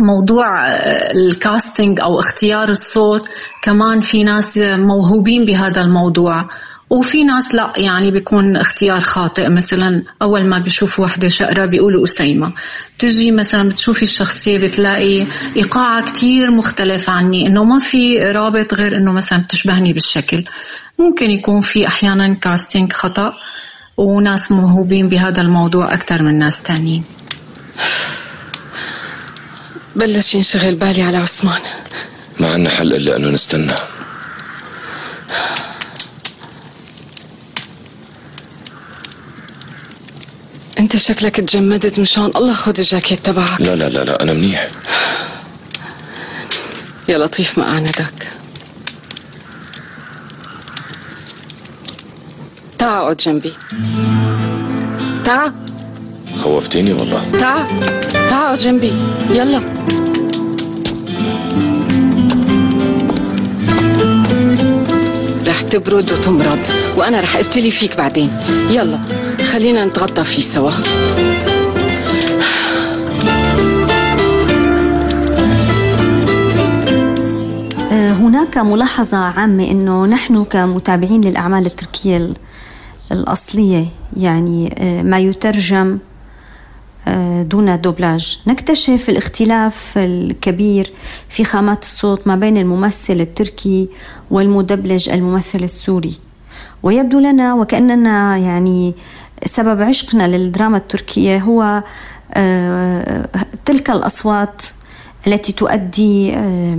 موضوع 0.00 0.74
الكاستنج 1.14 2.00
أو 2.00 2.20
اختيار 2.20 2.68
الصوت 2.68 3.28
كمان 3.62 4.00
في 4.00 4.24
ناس 4.24 4.58
موهوبين 4.58 5.44
بهذا 5.44 5.82
الموضوع. 5.82 6.48
وفي 6.90 7.24
ناس 7.24 7.54
لا 7.54 7.72
يعني 7.76 8.10
بيكون 8.10 8.56
اختيار 8.56 9.00
خاطئ. 9.00 9.48
مثلا 9.48 10.02
أول 10.22 10.48
ما 10.48 10.62
بيشوفوا 10.64 11.04
وحدة 11.04 11.28
شقرة 11.28 11.66
بيقولوا 11.66 12.04
اسيمه 12.04 12.52
بتجي 12.96 13.32
مثلا 13.32 13.68
بتشوفي 13.68 14.02
الشخصية 14.02 14.58
بتلاقي 14.58 15.26
ايقاعها 15.56 16.00
كتير 16.00 16.50
مختلف 16.50 17.10
عني. 17.10 17.46
إنه 17.46 17.64
ما 17.64 17.78
في 17.78 18.18
رابط 18.18 18.74
غير 18.74 18.96
إنه 18.96 19.12
مثلا 19.12 19.38
بتشبهني 19.38 19.92
بالشكل. 19.92 20.44
ممكن 20.98 21.30
يكون 21.30 21.60
في 21.60 21.86
أحيانا 21.86 22.34
كاستنج 22.34 22.92
خطأ 22.92 23.32
وناس 23.96 24.52
موهوبين 24.52 25.08
بهذا 25.08 25.42
الموضوع 25.42 25.88
أكثر 25.94 26.22
من 26.22 26.38
ناس 26.38 26.62
تانيين. 26.62 27.04
بلش 29.96 30.34
ينشغل 30.34 30.74
بالي 30.74 31.02
على 31.02 31.16
عثمان. 31.16 31.60
ما 32.40 32.52
عنا 32.52 32.70
حل 32.70 32.94
إلا 32.94 33.16
أنه 33.16 33.28
نستنى. 33.28 33.74
أنت 40.78 40.96
شكلك 40.96 41.36
تجمدت 41.36 42.00
مشان 42.00 42.24
الله 42.36 42.54
خذ 42.54 42.78
الجاكيت 42.78 43.26
تبعك. 43.26 43.60
لا 43.60 43.74
لا 43.74 43.88
لا 43.88 44.04
لا 44.04 44.22
أنا 44.22 44.32
منيح. 44.32 44.68
يا 47.08 47.18
لطيف 47.18 47.58
ما 47.58 47.68
اعندك 47.68 48.28
تعا 52.78 52.98
أقعد 52.98 53.16
جنبي. 53.16 53.52
تعا 55.24 55.67
خوفتيني 56.38 56.92
والله. 56.92 57.22
تعا 57.40 57.66
تعا 58.30 58.44
اقعد 58.44 58.58
جنبي. 58.58 58.92
يلا. 59.30 59.60
رح 65.46 65.60
تبرد 65.62 66.12
وتمرض 66.12 66.58
وأنا 66.96 67.20
رح 67.20 67.36
ابتلي 67.36 67.70
فيك 67.70 67.98
بعدين. 67.98 68.30
يلا 68.70 68.98
خلينا 69.52 69.84
نتغطى 69.84 70.24
فيه 70.24 70.42
سوا. 70.42 70.70
آه، 77.92 78.12
هناك 78.12 78.58
ملاحظة 78.58 79.16
عامة 79.16 79.70
أنه 79.70 80.06
نحن 80.06 80.44
كمتابعين 80.44 81.20
للأعمال 81.20 81.66
التركية 81.66 82.30
الأصلية 83.12 83.86
يعني 84.16 84.74
آه، 84.78 85.02
ما 85.02 85.18
يترجم 85.18 85.98
دون 87.42 87.80
دوبلاج. 87.80 88.40
نكتشف 88.46 89.10
الاختلاف 89.10 89.98
الكبير 89.98 90.92
في 91.28 91.44
خامات 91.44 91.82
الصوت 91.82 92.26
ما 92.26 92.36
بين 92.36 92.56
الممثل 92.56 93.20
التركي 93.20 93.88
والمدبلج 94.30 95.08
الممثل 95.08 95.64
السوري. 95.64 96.18
ويبدو 96.82 97.18
لنا 97.18 97.54
وكأننا 97.54 98.36
يعني 98.36 98.94
سبب 99.44 99.82
عشقنا 99.82 100.36
للدراما 100.36 100.76
التركية 100.76 101.38
هو 101.38 101.82
آه، 102.34 103.28
تلك 103.64 103.90
الأصوات 103.90 104.62
التي 105.26 105.52
تؤدي 105.52 106.34
آه، 106.34 106.78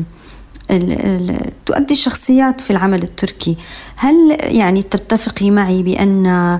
تؤدي 1.66 1.94
الشخصيات 1.94 2.62
في 2.62 2.72
العمل 2.72 3.04
التركي. 3.04 3.58
هل 3.96 4.38
يعني 4.42 4.82
تتفقي 4.82 5.52
معي 5.52 5.84
بأن 5.84 6.60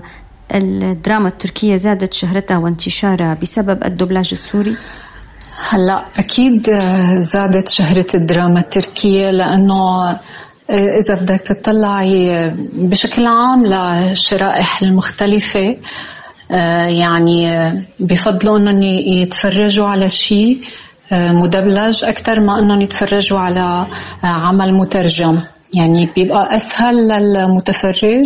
الدراما 0.54 1.28
التركية 1.28 1.76
زادت 1.76 2.14
شهرتها 2.14 2.58
وانتشارها 2.58 3.34
بسبب 3.42 3.84
الدبلاج 3.84 4.28
السوري؟ 4.32 4.76
هلا 5.70 6.04
أكيد 6.18 6.70
زادت 7.18 7.68
شهرة 7.68 8.06
الدراما 8.14 8.60
التركية 8.60 9.30
لأنه 9.30 9.76
إذا 10.70 11.14
بدك 11.20 11.40
تطلعي 11.40 12.50
بشكل 12.74 13.26
عام 13.26 13.66
للشرائح 13.66 14.82
المختلفة 14.82 15.76
يعني 17.00 17.48
بفضلوا 18.00 18.56
إنهم 18.58 18.82
يتفرجوا 19.22 19.86
على 19.86 20.08
شيء 20.08 20.60
مدبلج 21.12 22.04
أكثر 22.04 22.40
ما 22.40 22.58
إنهم 22.58 22.80
يتفرجوا 22.80 23.38
على 23.38 23.86
عمل 24.22 24.74
مترجم 24.74 25.38
يعني 25.76 26.12
بيبقى 26.16 26.54
أسهل 26.56 27.08
للمتفرج 27.08 28.24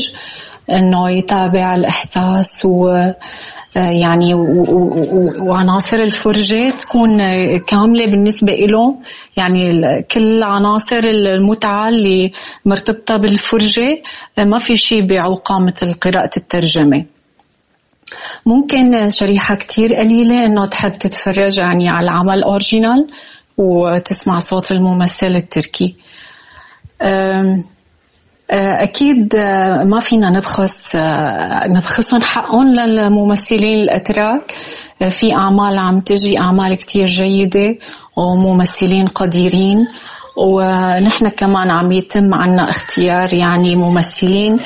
إنه 0.71 1.11
يتابع 1.11 1.75
الإحساس 1.75 2.65
و 2.65 3.13
يعني 3.77 4.35
وعناصر 5.41 5.97
الفرجة 5.97 6.71
تكون 6.71 7.19
كاملة 7.59 8.07
بالنسبة 8.07 8.53
له 8.53 8.97
يعني 9.37 9.83
كل 10.03 10.43
عناصر 10.43 11.01
المتعة 11.05 11.89
اللي 11.89 12.33
مرتبطة 12.65 13.17
بالفرجة 13.17 14.03
ما 14.39 14.59
في 14.59 14.77
شيء 14.77 15.07
بيعوقها 15.07 15.59
مثل 15.59 15.95
قراءة 15.95 16.31
الترجمة. 16.37 17.05
ممكن 18.47 19.11
شريحة 19.11 19.55
كتير 19.55 19.95
قليلة 19.95 20.47
إنه 20.47 20.67
تحب 20.67 20.99
تتفرج 20.99 21.59
يعني 21.59 21.89
على 21.89 22.05
العمل 22.05 22.43
اورجينال 22.43 23.07
وتسمع 23.59 24.39
صوت 24.39 24.73
الممثل 24.73 25.37
التركي. 25.37 25.97
آه، 27.03 27.65
أكيد 28.51 29.35
آه، 29.37 29.83
ما 29.83 30.01
فينا 30.01 30.31
نبخس 30.31 30.97
آه، 30.97 31.69
نبخسهم 31.69 32.21
حقهم 32.23 32.73
للممثلين 32.73 33.79
الأتراك. 33.81 34.53
في 35.09 35.33
أعمال 35.35 35.79
عم 35.79 36.01
تجي 36.01 36.39
أعمال 36.41 36.77
كتير 36.77 37.07
جيدة 37.07 37.77
وممثلين 38.17 39.07
قديرين. 39.07 39.87
ونحن 40.37 41.29
كمان 41.29 41.71
عم 41.71 41.93
يتم 41.93 42.35
عنا 42.35 42.71
اختيار 42.71 43.35
يعني 43.35 43.77
ممثلين 43.77 44.57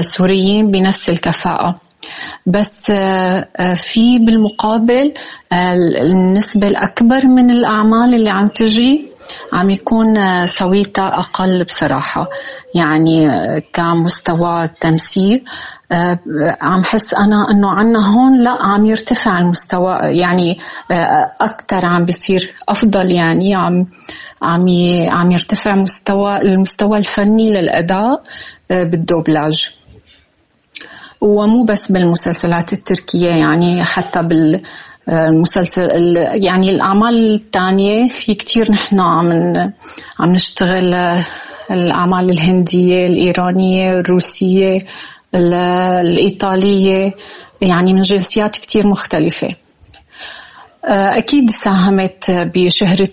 سوريين 0.00 0.70
بنفس 0.70 1.08
الكفاءة. 1.08 1.80
بس 2.46 2.92
في 3.74 4.18
بالمقابل 4.18 5.12
النسبة 6.02 6.66
الأكبر 6.66 7.26
من 7.26 7.50
الأعمال 7.50 8.14
اللي 8.14 8.30
عم 8.30 8.48
تجي 8.48 9.13
عم 9.52 9.70
يكون 9.70 10.16
سويتها 10.46 11.18
أقل 11.18 11.64
بصراحة. 11.64 12.28
يعني 12.74 13.28
كمستوى 13.72 14.64
التمثيل 14.64 15.44
آه، 15.92 16.18
عم 16.60 16.84
حس 16.84 17.14
أنا 17.14 17.50
أنه 17.50 17.70
عنا 17.70 18.14
هون 18.14 18.44
لا 18.44 18.58
عم 18.60 18.86
يرتفع 18.86 19.38
المستوى. 19.38 19.98
يعني 20.02 20.58
آه، 20.90 21.32
أكثر 21.40 21.86
عم 21.86 22.04
بيصير 22.04 22.54
أفضل 22.68 23.12
يعني 23.12 23.54
عم 23.54 23.86
عم 24.42 24.66
عم 25.10 25.30
يرتفع 25.30 25.74
مستوى 25.74 26.42
المستوى 26.42 26.98
الفني 26.98 27.50
للأداء 27.50 28.22
آه، 28.70 28.84
بالدوبلاج. 28.84 29.70
ومو 31.20 31.64
بس 31.64 31.92
بالمسلسلات 31.92 32.72
التركية 32.72 33.30
يعني 33.30 33.84
حتى 33.84 34.22
بال 34.22 34.62
المسلسل 35.08 36.16
يعني 36.42 36.70
الأعمال 36.70 37.34
الثانية 37.34 38.08
في 38.08 38.34
كتير 38.34 38.72
نحن 38.72 39.00
عم 39.00 39.52
عم 40.20 40.32
نشتغل 40.32 40.94
الأعمال 41.70 42.30
الهندية 42.30 43.06
الإيرانية 43.06 43.92
الروسية 43.92 44.78
الإيطالية 45.34 47.12
يعني 47.60 47.94
من 47.94 48.00
جنسيات 48.00 48.56
كتير 48.56 48.86
مختلفة. 48.86 49.48
أكيد 50.84 51.50
ساهمت 51.50 52.30
بشهرة 52.30 53.12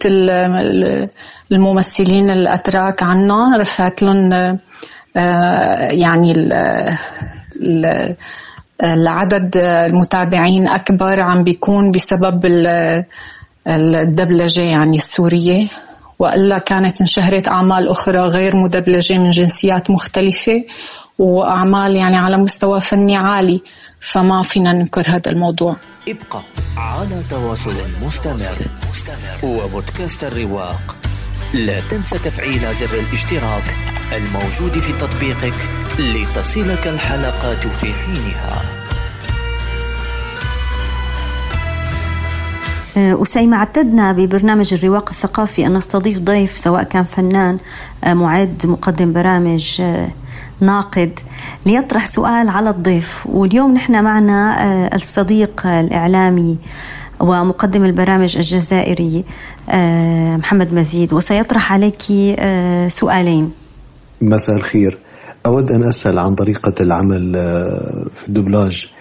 الممثلين 1.51 2.29
الأتراك 2.29 3.03
عنا 3.03 3.57
رفعت 3.59 4.03
لهم 4.03 4.29
يعني 5.91 6.33
العدد 8.83 9.57
المتابعين 9.57 10.67
أكبر 10.67 11.19
عم 11.19 11.43
بيكون 11.43 11.91
بسبب 11.91 12.39
الدبلجة 13.67 14.61
يعني 14.61 14.97
السورية. 14.97 15.67
وإلا 16.19 16.59
كانت 16.59 17.01
انشهرت 17.01 17.47
أعمال 17.47 17.89
أخرى 17.89 18.19
غير 18.19 18.55
مدبلجة 18.55 19.17
من 19.17 19.29
جنسيات 19.29 19.91
مختلفة 19.91 20.63
وأعمال 21.19 21.95
يعني 21.95 22.17
على 22.17 22.37
مستوى 22.37 22.79
فني 22.79 23.15
عالي 23.15 23.61
فما 23.99 24.41
فينا 24.41 24.71
ننكر 24.71 25.03
هذا 25.07 25.31
الموضوع. 25.31 25.75
ابقى 26.07 26.39
على 26.77 27.23
تواصل 27.29 27.73
مستمر. 28.05 28.57
وبودكاست 29.43 30.23
الرواق. 30.23 31.10
لا 31.53 31.79
تنسى 31.89 32.17
تفعيل 32.17 32.73
زر 32.73 32.99
الاشتراك 32.99 33.63
الموجود 34.13 34.79
في 34.79 34.93
تطبيقك 34.93 35.53
لتصلك 35.99 36.87
الحلقات 36.87 37.67
في 37.67 37.93
حينها. 37.93 38.61
آه، 42.97 43.21
أسيمة 43.21 43.57
اعتدنا 43.57 44.11
ببرنامج 44.11 44.73
الرواق 44.73 45.09
الثقافي. 45.09 45.67
أن 45.67 45.73
نستضيف 45.73 46.19
ضيف 46.19 46.57
سواء 46.57 46.83
كان 46.83 47.03
فنان 47.03 47.57
آه، 48.03 48.13
معد 48.13 48.61
مقدم 48.65 49.13
برامج 49.13 49.81
آه، 49.81 50.09
ناقد. 50.59 51.19
ليطرح 51.65 52.05
سؤال 52.05 52.49
على 52.49 52.69
الضيف. 52.69 53.21
واليوم 53.25 53.73
نحن 53.73 54.03
معنا 54.03 54.95
الصديق 54.95 55.67
الإعلامي 55.67 56.59
ومقدم 57.21 57.85
البرامج 57.85 58.37
الجزائري 58.37 59.25
محمد 60.37 60.73
مزيد 60.73 61.13
وسيطرح 61.13 61.73
عليك 61.73 62.01
سؤالين. 62.87 63.51
مساء 64.21 64.55
الخير. 64.55 64.97
أود 65.45 65.71
أن 65.71 65.83
أسأل 65.83 66.19
عن 66.19 66.35
طريقة 66.35 66.73
العمل 66.81 67.33
في 68.13 68.27
الدبلاج 68.27 68.91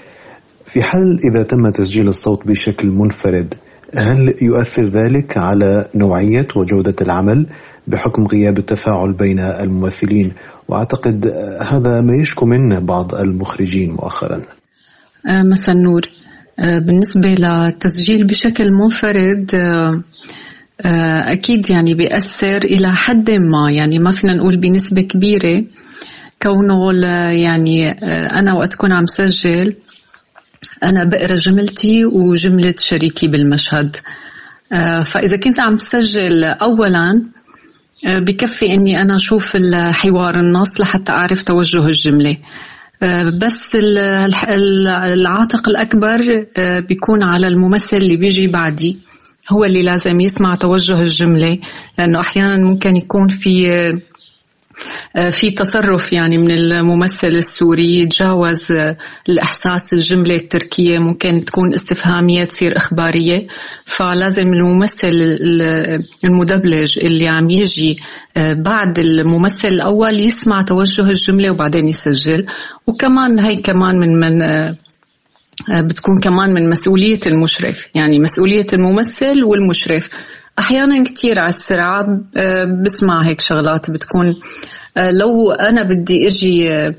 في 0.67 0.83
حال 0.83 1.19
إذا 1.31 1.43
تم 1.43 1.71
تسجيل 1.71 2.09
الصوت 2.09 2.47
بشكل 2.47 2.91
منفرد 2.91 3.55
هل 3.95 4.35
يؤثر 4.43 4.85
ذلك 4.85 5.39
على 5.39 5.89
نوعية 5.95 6.49
وجودة 6.57 6.95
العمل 7.03 7.47
بحكم 7.87 8.27
غياب 8.27 8.59
التفاعل 8.59 9.13
بين 9.13 9.39
الممثلين؟ 9.39 10.33
وأعتقد 10.69 11.27
هذا 11.71 12.01
ما 12.01 12.17
يشكو 12.17 12.47
منه 12.47 12.81
بعض 12.81 13.15
المخرجين 13.15 13.93
مؤخرا. 13.93 14.37
آه، 15.27 15.43
مساء 15.53 15.75
النور. 15.75 16.01
آه، 16.01 16.20
بالنسبة 16.61 17.29
للتسجيل 17.29 18.25
بشكل 18.25 18.71
منفرد 18.71 19.51
آه، 20.85 21.33
أكيد 21.33 21.71
يعني 21.71 21.95
بيأثر 21.95 22.57
إلى 22.65 22.93
حد 22.93 23.31
ما. 23.31 23.71
يعني 23.71 23.99
ما 23.99 24.11
فينا 24.11 24.35
نقول 24.35 24.57
بنسبة 24.57 25.03
كبيرة 25.03 25.65
كونه 26.43 26.93
يعني 27.31 27.91
أنا 28.39 28.55
وقت 28.55 28.75
كون 28.75 28.93
عم 28.93 29.07
سجل 29.07 29.77
أنا 30.83 31.05
بقرأ 31.05 31.37
جملتي 31.37 32.05
وجملة 32.05 32.75
شريكي 32.79 33.29
بالمشهد. 33.29 33.97
آه، 34.73 35.01
فإذا 35.01 35.37
كنت 35.37 35.61
عم 35.61 35.77
سجل 35.79 36.45
أولا 36.45 37.23
آه، 38.07 38.19
بكفي 38.19 38.75
إني 38.75 39.01
أنا 39.01 39.17
أشوف 39.17 39.57
الحوار 39.57 40.41
النص 40.41 40.81
لحتى 40.81 41.13
أعرف 41.13 41.43
توجه 41.43 41.87
الجملة. 41.87 42.31
آه، 42.31 42.37
بس 43.43 43.77
العاتق 45.05 45.69
الأكبر 45.69 46.47
بيكون 46.89 47.23
على 47.23 47.49
الممثل 47.49 47.97
اللي 47.97 48.17
بيجي 48.17 48.47
بعدي. 48.47 48.99
هو 49.53 49.65
اللي 49.65 49.83
لازم 49.83 50.21
يسمع 50.21 50.55
توجه 50.55 51.01
الجملة 51.03 51.59
لأنه 51.99 52.21
أحيانا 52.21 52.57
ممكن 52.57 52.97
يكون 52.97 53.29
في 53.29 53.73
آه، 53.73 54.01
في 55.31 55.51
تصرف 55.51 56.13
يعني 56.13 56.39
من 56.39 56.51
الممثل 56.51 57.29
السوري 57.29 58.01
يتجاوز 58.03 58.73
آه، 58.73 58.97
الإحساس 59.29 59.93
الجملة 59.93 60.35
التركية 60.35 60.99
ممكن 60.99 61.45
تكون 61.45 61.75
استفهامية 61.75 62.45
تصير 62.45 62.77
إخبارية. 62.77 63.47
فلازم 63.85 64.53
الممثل 64.53 65.39
المدبلج 66.25 66.99
اللي 66.99 67.29
عم 67.29 67.51
يجي 67.51 67.99
آه، 68.37 68.53
بعد 68.53 68.99
الممثل 68.99 69.69
الأول 69.69 70.21
يسمع 70.21 70.63
توجه 70.63 71.11
الجملة 71.11 71.51
وبعدين 71.51 71.89
يسجل. 71.89 72.47
وكمان 72.87 73.39
هي 73.39 73.57
كمان 73.63 73.99
من 73.99 74.21
من 74.21 74.39
بتكون 75.71 76.19
كمان 76.19 76.53
من 76.53 76.71
مسؤولية 76.71 77.21
المشرف. 77.27 77.87
يعني 77.95 78.19
مسؤولية 78.19 78.67
الممثل 78.73 79.45
والمشرف. 79.45 80.11
أحيانا 80.59 81.05
كتير 81.05 81.41
على 81.41 81.49
السرعة 81.49 82.07
بسمع 82.85 83.23
هيك 83.23 83.41
شغلات 83.41 83.91
بتكون. 83.91 84.37
آه، 84.97 85.11
لو 85.11 85.53
أنا 85.53 85.83
بدي 85.83 86.27
أجي 86.27 86.71
آه، 86.71 86.95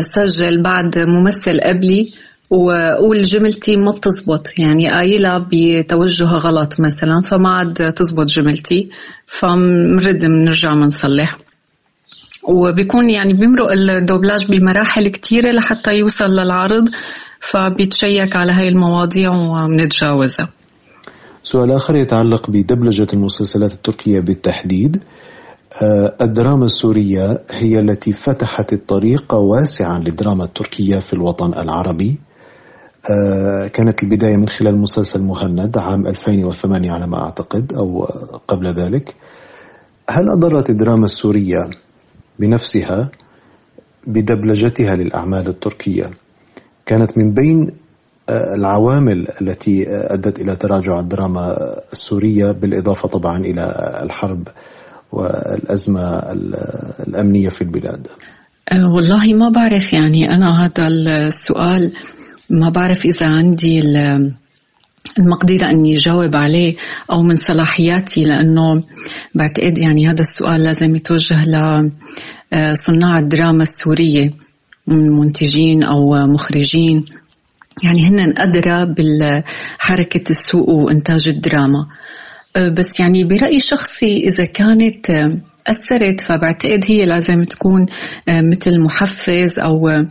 سجل 0.00 0.62
بعد 0.62 0.98
ممثل 0.98 1.60
قبلي 1.60 2.12
وأقول 2.50 3.22
جملتي 3.22 3.76
ما 3.76 3.90
بتزبط 3.90 4.58
يعني 4.58 4.90
قايلة 4.90 5.46
بتوجه 5.52 6.24
غلط 6.24 6.80
مثلا 6.80 7.20
فما 7.20 7.50
عاد 7.50 7.92
تزبط 7.92 8.26
جملتي 8.26 8.90
فمرد 9.26 10.24
بنرجع 10.26 10.74
بنصلح 10.74 11.38
وبيكون 12.48 13.10
يعني 13.10 13.32
بيمرق 13.32 13.72
الدوبلاج 13.72 14.46
بمراحل 14.46 15.06
كتيرة 15.06 15.50
لحتى 15.50 15.94
يوصل 15.94 16.30
للعرض 16.30 16.88
فبيتشيك 17.40 18.36
على 18.36 18.52
هاي 18.52 18.68
المواضيع 18.68 19.34
وبنتجاوزها 19.34 20.48
سؤال 21.44 21.72
آخر 21.72 21.94
يتعلق 21.94 22.50
بدبلجة 22.50 23.06
المسلسلات 23.12 23.72
التركية 23.72 24.20
بالتحديد. 24.20 25.02
آه، 25.82 26.14
الدراما 26.20 26.66
السورية 26.66 27.44
هي 27.50 27.78
التي 27.78 28.12
فتحت 28.12 28.72
الطريق 28.72 29.34
واسعا 29.34 29.98
للدراما 29.98 30.44
التركية 30.44 30.98
في 30.98 31.12
الوطن 31.12 31.52
العربي. 31.54 32.18
آه، 33.10 33.66
كانت 33.66 34.02
البداية 34.02 34.36
من 34.36 34.48
خلال 34.48 34.78
مسلسل 34.80 35.22
مهند 35.22 35.78
عام 35.78 36.06
2008 36.06 36.90
على 36.90 37.06
ما 37.06 37.18
أعتقد 37.24 37.72
أو 37.72 38.04
قبل 38.48 38.74
ذلك. 38.74 39.14
هل 40.10 40.28
أضرت 40.28 40.70
الدراما 40.70 41.04
السورية 41.04 41.70
بنفسها 42.38 43.10
بدبلجتها 44.06 44.96
للأعمال 44.96 45.48
التركية؟ 45.48 46.10
كانت 46.86 47.18
من 47.18 47.34
بين 47.34 47.83
العوامل 48.30 49.26
التي 49.40 49.84
أدت 49.88 50.40
إلى 50.40 50.56
تراجع 50.56 51.00
الدراما 51.00 51.56
السورية 51.92 52.50
بالإضافة 52.50 53.08
طبعا 53.08 53.38
إلى 53.38 53.98
الحرب 54.02 54.48
والأزمة 55.12 56.18
الأمنية 57.08 57.48
في 57.48 57.62
البلاد. 57.62 58.06
أه، 58.72 58.94
والله 58.94 59.34
ما 59.34 59.48
بعرف 59.48 59.92
يعني 59.92 60.30
أنا 60.30 60.64
هذا 60.64 60.88
السؤال 60.88 61.92
ما 62.50 62.68
بعرف 62.68 63.04
إذا 63.04 63.26
عندي 63.26 63.82
المقدرة 65.18 65.70
أني 65.70 65.94
أجاوب 65.94 66.36
عليه 66.36 66.74
أو 67.12 67.22
من 67.22 67.36
صلاحياتي 67.36 68.24
لأنه 68.24 68.82
بعتقد 69.34 69.78
يعني 69.78 70.08
هذا 70.08 70.20
السؤال 70.20 70.64
لازم 70.64 70.96
يتوجه 70.96 71.36
لصناع 72.52 73.18
الدراما 73.18 73.62
السورية 73.62 74.30
منتجين 74.86 75.82
أو 75.82 76.26
مخرجين. 76.26 77.04
يعني 77.82 78.08
هن 78.08 78.34
أدرى 78.38 78.94
بالحركة 78.94 80.30
السوق 80.30 80.68
وإنتاج 80.68 81.28
الدراما. 81.28 81.86
أه، 82.56 82.68
بس 82.68 83.00
يعني 83.00 83.24
برأيي 83.24 83.60
شخصي 83.60 84.16
إذا 84.16 84.44
كانت 84.44 85.10
أه، 85.10 85.40
أثرت 85.66 86.20
فبعتقد 86.20 86.84
هي 86.88 87.06
لازم 87.06 87.44
تكون 87.44 87.86
أه، 88.28 88.40
مثل 88.40 88.80
محفز 88.80 89.58
أو 89.58 90.04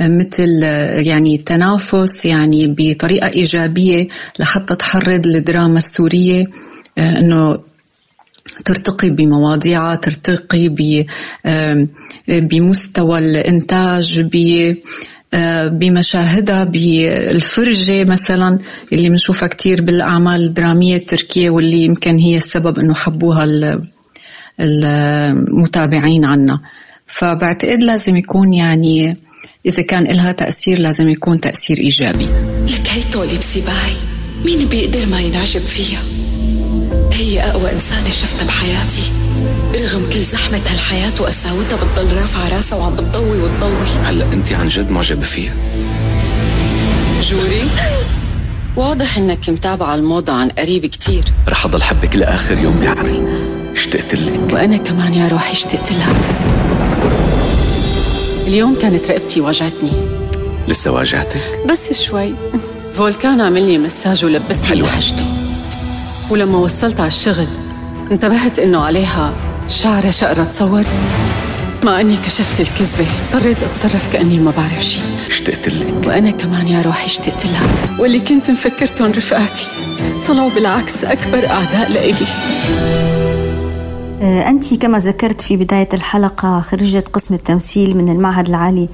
مثل 0.00 0.62
يعني 1.06 1.38
تنافس 1.38 2.26
يعني 2.26 2.74
بطريقة 2.78 3.28
إيجابية 3.28 4.08
لحتى 4.38 4.76
تحرض 4.76 5.26
الدراما 5.26 5.78
السورية 5.78 6.44
إنه 6.98 7.58
ترتقي 8.64 9.10
بمواضيعها 9.10 9.96
ترتقي 9.96 10.68
بمستوى 12.28 13.18
الإنتاج 13.18 14.20
بمشاهدها 15.72 16.64
بالفرجة 16.64 18.04
مثلا 18.04 18.58
اللي 18.92 19.08
بنشوفها 19.08 19.48
كتير 19.48 19.82
بالأعمال 19.82 20.44
الدرامية 20.44 20.96
التركية 20.96 21.50
واللي 21.50 21.82
يمكن 21.82 22.18
هي 22.18 22.36
السبب 22.36 22.78
إنه 22.78 22.94
حبوها 22.94 23.46
المتابعين 24.60 26.24
عنا. 26.24 26.58
فبعتقد 27.06 27.82
لازم 27.82 28.16
يكون 28.16 28.52
يعني 28.52 29.16
إذا 29.66 29.82
كان 29.82 30.04
لها 30.04 30.32
تأثير 30.32 30.78
لازم 30.78 31.08
يكون 31.08 31.40
تأثير 31.40 31.78
إيجابي. 31.78 32.26
لك 32.64 32.88
هي 32.88 33.02
طولي 33.12 33.38
بسباعي 33.38 33.96
مين 34.44 34.68
بيقدر 34.68 35.06
ما 35.06 35.20
ينعجب 35.20 35.60
فيها؟ 35.60 36.27
هي 37.18 37.40
أقوى 37.40 37.72
إنسانة 37.72 38.10
شفتها 38.10 38.46
بحياتي. 38.46 39.02
رغم 39.74 40.10
كل 40.12 40.22
زحمة 40.22 40.60
هالحياة 40.70 41.12
وقساوتها 41.20 41.76
بتضل 41.76 42.16
رافعة 42.16 42.56
راسها 42.56 42.78
وعم 42.78 42.94
بتضوي 42.94 43.38
وتضوي. 43.40 43.86
هلا 44.04 44.24
أنت 44.32 44.52
عن 44.52 44.68
جد 44.68 44.90
معجبة 44.90 45.22
فيها. 45.22 45.54
جوري؟ 47.22 47.62
واضح 48.76 49.18
إنك 49.18 49.50
متابعة 49.50 49.94
الموضة 49.94 50.32
عن 50.32 50.48
قريب 50.48 50.86
كتير. 50.86 51.24
رح 51.48 51.64
أضل 51.64 51.82
حبك 51.82 52.16
لآخر 52.16 52.58
يوم 52.58 52.80
بعمري 52.80 53.22
اشتقت 53.72 54.14
لك. 54.14 54.52
وأنا 54.52 54.76
كمان 54.76 55.14
يا 55.14 55.28
روحي 55.28 55.52
اشتقت 55.52 55.92
لك. 55.92 56.16
اليوم 58.46 58.74
كانت 58.74 59.10
رقبتي 59.10 59.40
وجعتني. 59.40 59.92
لسه 60.68 60.90
واجعتك؟ 60.90 61.62
بس 61.70 62.00
شوي. 62.00 62.34
فولكان 62.94 63.40
عمل 63.40 63.62
لي 63.62 63.78
مساج 63.78 64.24
ولبسني. 64.24 64.82
لحجته 64.82 65.37
ولما 66.30 66.58
وصلت 66.58 67.00
على 67.00 67.08
الشغل 67.08 67.46
انتبهت 68.10 68.58
إنه 68.58 68.78
عليها 68.78 69.34
شعرة 69.68 70.10
شقرة 70.10 70.44
تصور. 70.44 70.84
مع 71.84 72.00
إني 72.00 72.16
كشفت 72.26 72.60
الكذبة 72.60 73.06
اضطريت 73.32 73.62
أتصرف 73.62 74.12
كأني 74.12 74.38
ما 74.38 74.50
بعرف 74.50 74.84
شيء 74.84 75.02
اشتقت 75.28 75.68
لك. 75.68 76.06
وأنا 76.06 76.30
كمان 76.30 76.68
يا 76.68 76.82
روحي 76.82 77.06
اشتقت 77.06 77.46
لك. 77.46 78.00
واللي 78.00 78.20
كنت 78.20 78.50
مفكرتهم 78.50 79.10
رفقاتي. 79.10 79.66
طلعوا 80.26 80.50
بالعكس 80.50 81.04
أكبر 81.04 81.46
أعداء 81.46 81.90
لإلي. 81.92 82.26
أنت 84.48 84.74
كما 84.74 84.98
ذكرت 84.98 85.40
في 85.40 85.56
بداية 85.56 85.88
الحلقة 85.94 86.60
خريجة 86.60 87.04
قسم 87.12 87.34
التمثيل 87.34 87.96
من 87.96 88.08
المعهد 88.08 88.48
العالي 88.48 88.88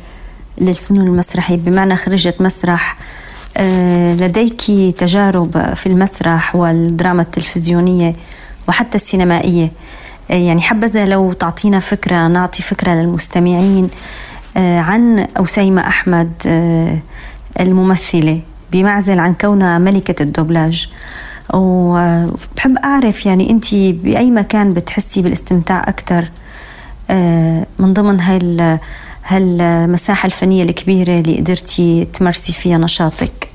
للفنون 0.61 1.07
المسرحية. 1.07 1.57
بمعنى 1.57 1.97
خريجة 1.97 2.35
مسرح 2.41 2.97
آه، 2.99 3.05
لديك 4.21 4.63
تجارب 4.99 5.75
في 5.75 5.87
المسرح 5.87 6.57
والدراما 6.57 7.23
التلفزيونية 7.23 8.17
وحتى 8.69 8.95
السينمائية. 8.95 9.73
آه، 10.31 10.35
يعني 10.35 10.63
حبذا 10.63 11.07
لو 11.07 11.33
تعطينا 11.33 11.81
فكرة 11.81 12.29
نعطي 12.29 12.63
فكرة 12.63 12.93
للمستمعين 12.93 13.91
آه، 14.57 14.81
عن 14.81 15.27
أسيمة 15.37 15.87
أحمد 15.89 16.33
الممثلة 17.61 18.41
بمعزل 18.73 19.19
عن 19.19 19.35
كونها 19.35 19.79
ملكة 19.79 20.23
الدوبلاج. 20.23 20.89
وبحب 21.55 22.77
أعرف 22.85 23.27
يعني 23.27 23.51
أنت 23.51 23.75
بأي 23.75 24.31
مكان 24.31 24.75
بتحسي 24.75 25.23
بالاستمتاع 25.23 25.81
أكثر 25.89 26.25
من 27.79 27.93
ضمن 27.93 28.21
هاي 28.21 28.79
هالمساحة 29.25 30.27
الفنية 30.27 30.63
الكبيرة 30.63 31.21
اللي 31.21 31.37
قدرتي 31.37 32.09
تمارسي 32.13 32.53
فيها 32.53 32.79
نشاطك؟ 32.79 33.49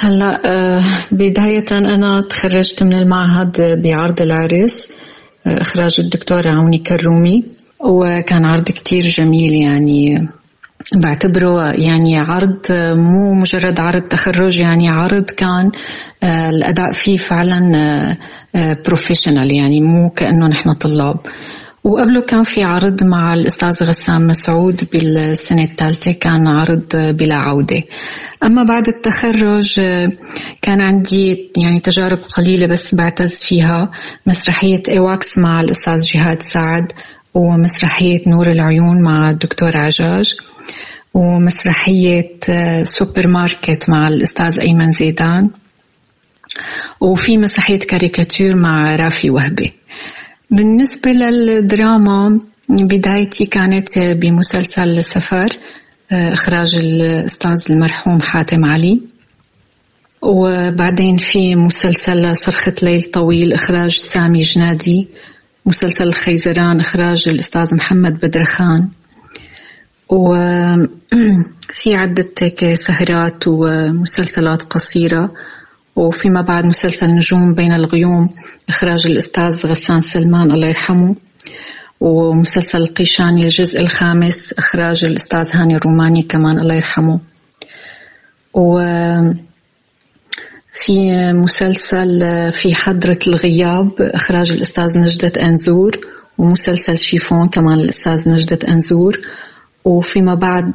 هلا 0.00 0.40
آه، 0.44 0.82
بداية 1.12 1.64
أنا 1.72 2.20
تخرجت 2.20 2.82
من 2.82 2.94
المعهد 2.94 3.82
بعرض 3.82 4.20
العرس 4.20 4.90
آه، 5.46 5.62
إخراج 5.62 5.96
الدكتورة 5.98 6.52
عوني 6.52 6.78
كرومي 6.78 7.44
وكان 7.80 8.44
عرض 8.44 8.64
كتير 8.64 9.02
جميل 9.06 9.52
يعني 9.52 10.28
بعتبره 10.94 11.72
يعني 11.72 12.18
عرض 12.18 12.60
مو 12.96 13.34
مجرد 13.34 13.80
عرض 13.80 14.02
تخرج 14.02 14.60
يعني 14.60 14.88
عرض 14.88 15.24
كان 15.24 15.70
آه، 16.22 16.50
الأداء 16.50 16.92
فيه 16.92 17.16
فعلا 17.16 18.16
professional 18.86 19.54
يعني 19.54 19.80
مو 19.80 20.10
كأنه 20.10 20.46
نحن 20.46 20.72
طلاب. 20.72 21.16
وقبله 21.86 22.22
كان 22.28 22.42
في 22.42 22.62
عرض 22.62 23.04
مع 23.04 23.34
الأستاذ 23.34 23.84
غسان 23.84 24.26
مسعود 24.26 24.88
بالسنة 24.92 25.64
الثالثة 25.64 26.12
كان 26.12 26.48
عرض 26.48 26.86
بلا 26.94 27.34
عودة. 27.34 27.82
أما 28.44 28.64
بعد 28.64 28.88
التخرج 28.88 29.74
كان 30.62 30.80
عندي 30.80 31.52
يعني 31.56 31.80
تجارب 31.80 32.18
قليلة 32.18 32.66
بس 32.66 32.94
بعتز 32.94 33.44
فيها. 33.44 33.90
مسرحية 34.26 34.82
إيواكس 34.88 35.38
مع 35.38 35.60
الأستاذ 35.60 36.02
جهاد 36.02 36.42
سعد 36.42 36.92
ومسرحية 37.34 38.20
نور 38.26 38.50
العيون 38.50 39.02
مع 39.02 39.30
الدكتور 39.30 39.72
عجاج 39.74 40.36
ومسرحية 41.14 42.38
سوبر 42.82 43.28
ماركت 43.28 43.90
مع 43.90 44.08
الأستاذ 44.08 44.60
أيمن 44.60 44.90
زيدان 44.90 45.50
وفي 47.00 47.38
مسرحية 47.38 47.78
كاريكاتير 47.78 48.56
مع 48.56 48.96
رافي 48.96 49.30
وهبي. 49.30 49.72
بالنسبة 50.50 51.10
للدراما 51.10 52.40
بدايتي 52.68 53.46
كانت 53.46 53.98
بمسلسل 53.98 55.02
سفر 55.02 55.48
إخراج 56.12 56.74
الأستاذ 56.74 57.56
المرحوم 57.70 58.20
حاتم 58.20 58.64
علي. 58.64 59.00
وبعدين 60.22 61.16
في 61.16 61.56
مسلسل 61.56 62.36
صرخة 62.36 62.74
ليل 62.82 63.02
طويل 63.02 63.52
إخراج 63.52 63.90
سامي 63.90 64.40
جنادي. 64.40 65.08
مسلسل 65.66 66.08
الخيزران 66.08 66.80
إخراج 66.80 67.28
الأستاذ 67.28 67.74
محمد 67.74 68.12
بدرخان. 68.22 68.88
وفي 70.08 71.94
عدة 72.00 72.74
سهرات 72.74 73.44
ومسلسلات 73.48 74.62
قصيرة. 74.62 75.32
وفيما 75.96 76.40
بعد 76.40 76.64
مسلسل 76.64 77.06
نجوم 77.06 77.54
بين 77.54 77.72
الغيوم 77.72 78.28
إخراج 78.68 79.06
الأستاذ 79.06 79.66
غسان 79.66 80.00
سلمان 80.00 80.50
الله 80.50 80.68
يرحمه 80.68 81.14
ومسلسل 82.00 82.82
القيشاني 82.82 83.42
الجزء 83.42 83.80
الخامس 83.80 84.52
إخراج 84.58 85.04
الأستاذ 85.04 85.50
هاني 85.52 85.74
الروماني 85.74 86.22
كمان 86.22 86.58
الله 86.60 86.74
يرحمه. 86.74 87.20
و 88.54 88.80
في 90.72 91.10
مسلسل 91.32 92.20
في 92.52 92.74
حضرة 92.74 93.18
الغياب 93.26 93.92
إخراج 94.00 94.50
الأستاذ 94.50 94.98
نجدة 94.98 95.32
أنزور 95.42 95.92
ومسلسل 96.38 96.98
شيفون 96.98 97.48
كمان 97.48 97.78
الأستاذ 97.78 98.28
نجدة 98.28 98.58
أنزور. 98.68 99.20
وفيما 99.86 100.34
بعد 100.34 100.72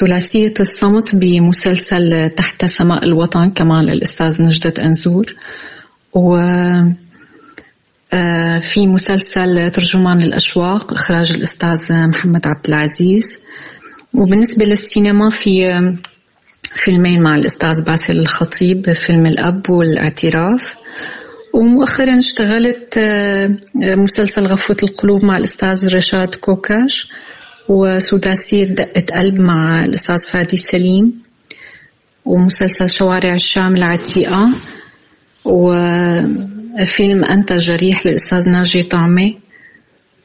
ثلاثية 0.00 0.54
الصمت 0.60 1.16
بمسلسل 1.16 2.30
تحت 2.30 2.64
سماء 2.64 3.04
الوطن 3.04 3.50
كمان 3.50 3.88
الأستاذ 3.88 4.42
نجدة 4.42 4.84
أنزور. 4.84 5.34
و 6.14 6.36
آه، 8.12 8.58
في 8.58 8.86
مسلسل 8.86 9.70
ترجمان 9.70 10.22
الأشواق 10.22 10.92
إخراج 10.92 11.32
الأستاذ 11.32 12.08
محمد 12.08 12.46
عبد 12.46 12.66
العزيز. 12.68 13.38
وبالنسبة 14.14 14.66
للسينما 14.66 15.30
في 15.30 15.82
فيلمين 16.62 17.22
مع 17.22 17.34
الأستاذ 17.34 17.84
باسل 17.84 18.18
الخطيب 18.18 18.92
فيلم 18.92 19.26
الأب 19.26 19.70
والإعتراف. 19.70 20.74
ومؤخرا 21.54 22.16
اشتغلت 22.16 22.94
آه، 22.98 23.56
مسلسل 23.74 24.46
غفوة 24.46 24.76
القلوب 24.82 25.24
مع 25.24 25.36
الأستاذ 25.36 25.94
رشاد 25.94 26.34
كوكش. 26.34 27.12
وسداسية 27.70 28.64
دقة 28.64 29.04
قلب 29.14 29.40
مع 29.40 29.84
الأستاذ 29.84 30.18
فادي 30.28 30.56
سليم 30.56 31.22
ومسلسل 32.24 32.88
شوارع 32.88 33.34
الشام 33.34 33.76
العتيقة 33.76 34.54
وفيلم 35.44 37.24
أنت 37.24 37.52
جريح 37.52 38.06
للأستاذ 38.06 38.48
ناجي 38.48 38.82
طعمي 38.82 39.38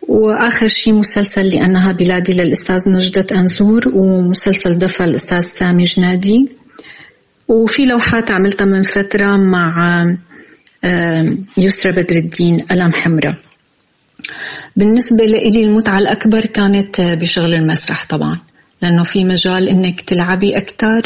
وآخر 0.08 0.68
شي 0.68 0.92
مسلسل 0.92 1.48
لأنها 1.48 1.92
بلادي 1.92 2.34
للأستاذ 2.34 2.90
نجدة 2.90 3.26
أنزور 3.32 3.82
ومسلسل 3.96 4.78
دفع 4.78 5.06
الأستاذ 5.06 5.42
سامي 5.42 5.84
جنادي. 5.84 6.50
وفي 7.48 7.86
لوحات 7.86 8.32
عملتها 8.32 8.66
من 8.66 8.82
فترة 8.82 9.38
مع 9.38 10.06
يسرى 11.58 11.92
بدر 11.92 12.16
الدين 12.16 12.60
قلم 12.60 12.94
حمراء. 12.94 13.38
بالنسبة 14.76 15.26
لإلي 15.26 15.64
المتعة 15.64 15.98
الأكبر 15.98 16.46
كانت 16.46 17.02
بشغل 17.02 17.54
المسرح 17.54 18.06
طبعا 18.06 18.40
لأنه 18.82 19.04
في 19.04 19.24
مجال 19.24 19.70
إنك 19.70 20.02
تلعبي 20.02 20.58
أكثر 20.58 21.02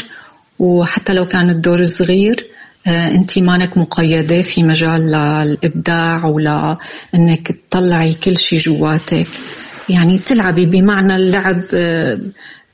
وحتى 0.58 1.12
لو 1.12 1.24
كان 1.24 1.50
الدور 1.50 1.84
صغير 1.84 2.46
آه، 2.86 3.10
انت 3.10 3.38
مانك 3.38 3.78
مقيدة 3.78 4.42
في 4.42 4.62
مجال 4.62 5.00
للابداع 5.00 6.26
ولا 6.26 6.78
إنك 7.14 7.52
تطلعي 7.70 8.14
كل 8.14 8.38
شيء 8.38 8.58
جواتك. 8.58 9.26
يعني 9.88 10.18
تلعبي 10.18 10.66
بمعنى 10.66 11.16
اللعب 11.16 11.62
آه، 11.74 12.18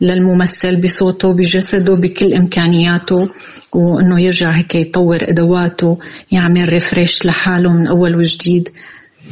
للممثل 0.00 0.76
بصوته 0.76 1.32
بجسده 1.32 1.94
بكل 1.94 2.34
إمكانياته 2.34 3.30
وإنه 3.72 4.22
يرجع 4.22 4.50
هيك 4.50 4.74
يطور 4.74 5.18
أدواته 5.22 5.98
يعمل 6.32 6.68
ريفريش 6.68 7.26
لحاله 7.26 7.72
من 7.72 7.88
أول 7.88 8.16
وجديد. 8.16 8.68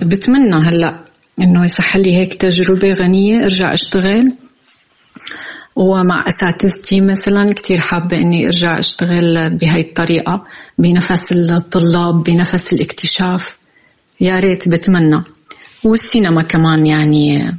بتمنى 0.03 0.55
هلا 0.69 1.05
إنه 1.41 1.65
يصح 1.65 1.97
لي 1.97 2.17
هيك 2.17 2.35
تجربة 2.35 2.93
غنية 2.93 3.45
أرجع 3.45 3.73
أشتغل. 3.73 4.33
ومع 5.77 6.29
أساتذتي 6.29 7.01
مثلا 7.01 7.53
كثير 7.53 7.81
حابة 7.81 8.17
إني 8.17 8.47
أرجع 8.47 8.79
أشتغل 8.79 9.51
بهي 9.51 9.81
الطريقة 9.81 10.45
بنفس 10.79 11.33
الطلاب 11.33 12.23
بنفس 12.23 12.73
الاكتشاف. 12.73 13.57
يا 14.21 14.39
ريت 14.39 14.69
بتمنى. 14.69 15.23
والسينما 15.85 16.43
كمان 16.43 16.87
يعني 16.87 17.55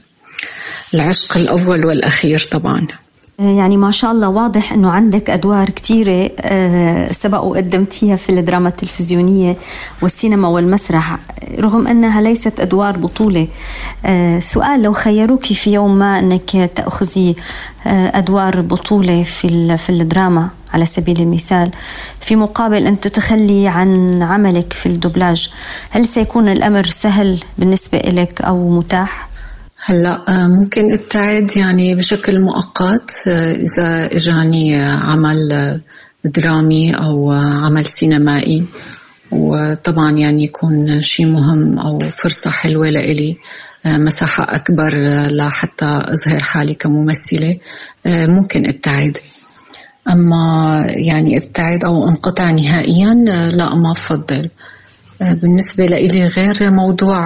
العشق 0.94 1.38
الأول 1.38 1.86
والأخير 1.86 2.40
طبعا. 2.52 2.88
يعني 3.40 3.78
ما 3.78 3.92
شاء 3.92 4.12
الله 4.12 4.30
واضح 4.30 4.74
إنه 4.74 4.90
عندك 4.90 5.30
أدوار 5.30 5.70
كثيره 5.70 6.32
آه، 6.42 7.12
سبق 7.12 7.44
وقدمتيها 7.44 8.16
في 8.16 8.30
الدراما 8.30 8.70
التلفزيونية 8.70 9.58
والسينما 10.02 10.48
والمسرح 10.48 11.18
رغم 11.60 11.88
إنها 11.88 12.22
ليست 12.22 12.60
أدوار 12.60 12.98
بطولة. 12.98 13.48
آه، 14.06 14.40
سؤال 14.40 14.82
لو 14.82 14.94
خيروك 14.94 15.46
في 15.46 15.74
يوم 15.74 16.00
ما 16.00 16.20
إنك 16.20 16.72
تأخذي 16.76 17.36
آه، 17.88 18.18
أدوار 18.18 18.62
بطولة 18.62 19.24
في 19.24 19.78
في 19.78 19.90
الدراما 19.90 20.50
على 20.74 20.86
سبيل 20.86 21.22
المثال 21.22 21.72
في 22.22 22.36
مقابل 22.36 22.88
أن 22.88 23.00
تتخلي 23.00 23.68
عن 23.68 24.22
عملك 24.24 24.74
في 24.74 24.86
الدبلاج 24.86 25.52
هل 25.90 26.08
سيكون 26.08 26.50
الأمر 26.50 26.86
سهل 26.86 27.40
بالنسبة 27.58 27.98
لك 27.98 28.42
أو 28.42 28.70
متاح؟ 28.70 29.35
هلا 29.88 30.24
آه، 30.28 30.48
ممكن 30.48 30.94
ابتعد 30.94 31.52
يعني 31.58 31.96
بشكل 31.96 32.42
مؤقت 32.42 33.12
آه، 33.28 33.52
إذا 33.52 34.16
إجاني 34.16 34.76
عمل 34.84 35.82
درامي 36.26 36.92
أو 36.92 37.32
عمل 37.32 37.86
سينمائي. 37.86 38.66
وطبعا 39.32 40.12
يعني 40.12 40.44
يكون 40.44 41.02
شيء 41.02 41.26
مهم 41.26 41.80
أو 41.80 42.10
فرصة 42.10 42.52
حلوة 42.52 42.90
لإلي 42.90 43.38
آه، 43.86 43.98
مساحة 43.98 44.56
أكبر 44.56 44.94
لحتى 45.32 45.86
أظهر 45.86 46.44
حالي 46.44 46.74
كممثلة 46.74 47.58
ممكن 48.06 48.68
ابتعد 48.68 49.18
أما 50.10 50.86
يعني 50.90 51.38
ابتعد 51.38 51.86
أو 51.86 52.10
انقطع 52.10 52.52
نهائيا 52.52 53.14
لا 53.54 53.76
ما 53.76 53.92
بفضل 53.92 54.50
بالنسبة 55.22 55.86
لإلي 55.86 56.24
غير 56.24 56.72
موضوع 56.72 57.20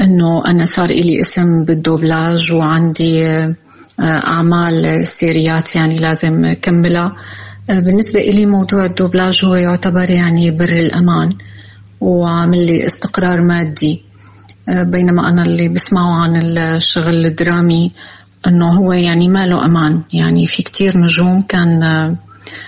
إنه 0.00 0.46
أنا 0.46 0.64
صار 0.64 0.88
لي 0.88 1.20
اسم 1.20 1.64
بالدوبلاج 1.64 2.52
وعندي 2.52 3.26
آه، 3.26 3.54
أعمال 4.00 5.06
سيريات 5.06 5.76
يعني 5.76 5.96
لازم 5.96 6.52
كملها 6.62 7.16
آه، 7.70 7.78
بالنسبة 7.78 8.20
إلي 8.20 8.46
موضوع 8.46 8.86
الدوبلاج 8.86 9.44
هو 9.44 9.54
يعتبر 9.54 10.10
يعني 10.10 10.50
بر 10.50 10.68
الأمان 10.68 11.32
وعامل 12.00 12.66
لي 12.66 12.86
استقرار 12.86 13.40
مادي. 13.40 14.02
آه، 14.68 14.82
بينما 14.82 15.28
أنا 15.28 15.42
اللي 15.42 15.68
بسمعه 15.68 16.22
عن 16.22 16.58
الشغل 16.58 17.26
الدرامي 17.26 17.92
أنه 18.46 18.78
هو 18.78 18.92
يعني 18.92 19.28
ما 19.28 19.46
له 19.46 19.64
أمان. 19.64 20.02
يعني 20.12 20.46
في 20.46 20.62
كتير 20.62 20.98
نجوم 20.98 21.42
كان 21.42 21.80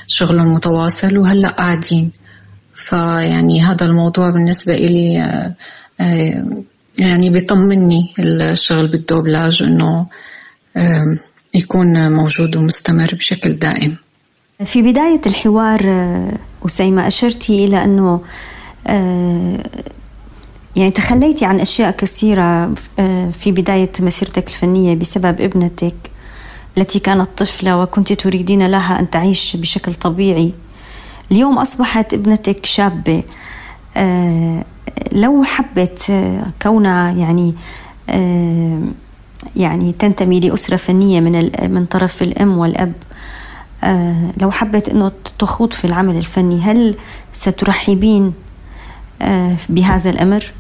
شغلهم 0.06 0.54
متواصل 0.54 1.18
وهلأ 1.18 1.48
قاعدين. 1.48 2.10
فيعني 2.74 3.62
هذا 3.62 3.86
الموضوع 3.86 4.30
بالنسبة 4.30 4.74
إلي 4.74 5.22
يعني 6.98 7.30
بيطمني 7.30 8.12
الشغل 8.18 8.86
بالدوبلاج 8.86 9.62
إنه 9.62 10.06
يكون 11.54 12.12
موجود 12.12 12.56
ومستمر 12.56 13.14
بشكل 13.14 13.52
دائم. 13.52 13.96
في 14.64 14.82
بداية 14.82 15.20
الحوار 15.26 15.80
آه، 15.84 16.38
أسيمة 16.66 17.06
أشرتي 17.06 17.64
إلى 17.64 17.84
أنه 17.84 18.20
آه، 18.86 19.62
يعني 20.76 20.90
تخليتي 20.90 21.44
عن 21.44 21.60
أشياء 21.60 21.90
كثيرة 21.90 22.74
آه، 22.98 23.30
في 23.30 23.52
بداية 23.52 23.90
مسيرتك 24.00 24.48
الفنية 24.48 24.94
بسبب 24.94 25.40
ابنتك 25.40 25.94
التي 26.78 26.98
كانت 26.98 27.28
طفلة 27.36 27.78
وكنت 27.78 28.12
تريدين 28.12 28.66
لها 28.66 29.00
أن 29.00 29.10
تعيش 29.10 29.56
بشكل 29.56 29.94
طبيعي. 29.94 30.52
اليوم 31.32 31.58
أصبحت 31.58 32.14
ابنتك 32.14 32.66
شابة 32.66 33.22
لو 35.12 35.44
حبت 35.44 36.10
آه، 36.10 36.46
كونها 36.62 37.10
يعني 37.10 37.54
آه، 38.08 38.82
يعني 39.56 39.92
تنتمي 39.92 40.40
لأسرة 40.40 40.76
فنية 40.76 41.20
من 41.20 41.50
من 41.74 41.86
طرف 41.86 42.22
الأم 42.22 42.58
والأب 42.58 42.92
آه، 43.84 44.32
لو 44.40 44.50
حبت 44.50 44.88
أنه 44.88 45.12
تخوض 45.38 45.72
في 45.72 45.84
العمل 45.84 46.16
الفني 46.16 46.60
هل 46.60 46.96
سترحبين 47.32 48.32
بهذا 49.68 50.10
الأمر؟ 50.10 50.52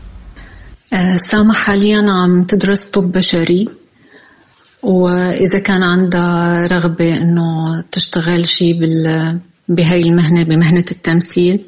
سامة 1.30 1.54
حاليا 1.54 2.04
عم 2.12 2.44
تدرس 2.44 2.84
طب 2.84 3.12
بشري 3.12 3.68
وإذا 4.82 5.58
كان 5.58 5.82
عندها 5.82 6.66
رغبة 6.66 7.16
إنه 7.16 7.42
تشتغل 7.92 8.46
شيء 8.46 8.78
بهاي 9.68 10.00
المهنة 10.00 10.44
بمهنة 10.44 10.84
التمثيل 10.90 11.60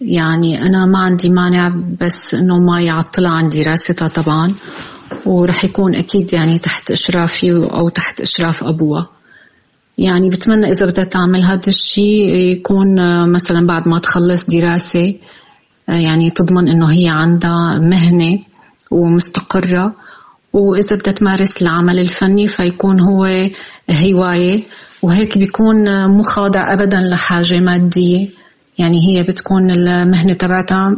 يعني 0.00 0.62
أنا 0.62 0.86
ما 0.86 0.98
عندي 0.98 1.30
مانع 1.30 1.68
بس 2.00 2.34
إنه 2.34 2.58
ما 2.58 2.80
يعطلها 2.80 3.30
عن 3.30 3.48
دراستها 3.48 4.08
طبعا. 4.08 4.54
ورح 5.26 5.64
يكون 5.64 5.96
أكيد 5.96 6.32
يعني 6.32 6.58
تحت 6.58 6.90
إشرافي 6.90 7.52
أو 7.52 7.88
تحت 7.88 8.20
إشراف 8.20 8.64
أبوها 8.64 9.08
يعني 9.98 10.30
بتمنى 10.30 10.68
إذا 10.68 10.86
بدها 10.86 11.04
تعمل 11.04 11.42
هذا 11.44 11.68
الشيء 11.68 12.34
يكون 12.34 12.94
مثلا 13.32 13.66
بعد 13.66 13.88
ما 13.88 13.98
تخلص 13.98 14.46
دراسة 14.46 15.14
يعني 15.88 16.30
تضمن 16.30 16.68
إنه 16.68 16.92
هي 16.92 17.08
عندها 17.08 17.78
مهنة 17.78 18.38
ومستقرة. 18.90 19.94
وإذا 20.52 20.96
بدها 20.96 21.12
تمارس 21.12 21.62
العمل 21.62 21.98
الفني 21.98 22.46
فيكون 22.46 23.00
هو 23.00 23.24
هواية. 23.90 24.62
وهيك 25.02 25.38
بيكون 25.38 26.06
مو 26.08 26.22
خاضع 26.22 26.72
أبدا 26.72 27.00
لحاجة 27.00 27.60
مادية. 27.60 28.28
يعني 28.78 29.08
هي 29.08 29.22
بتكون 29.22 29.70
المهنة 29.70 30.32
تبعتها 30.32 30.96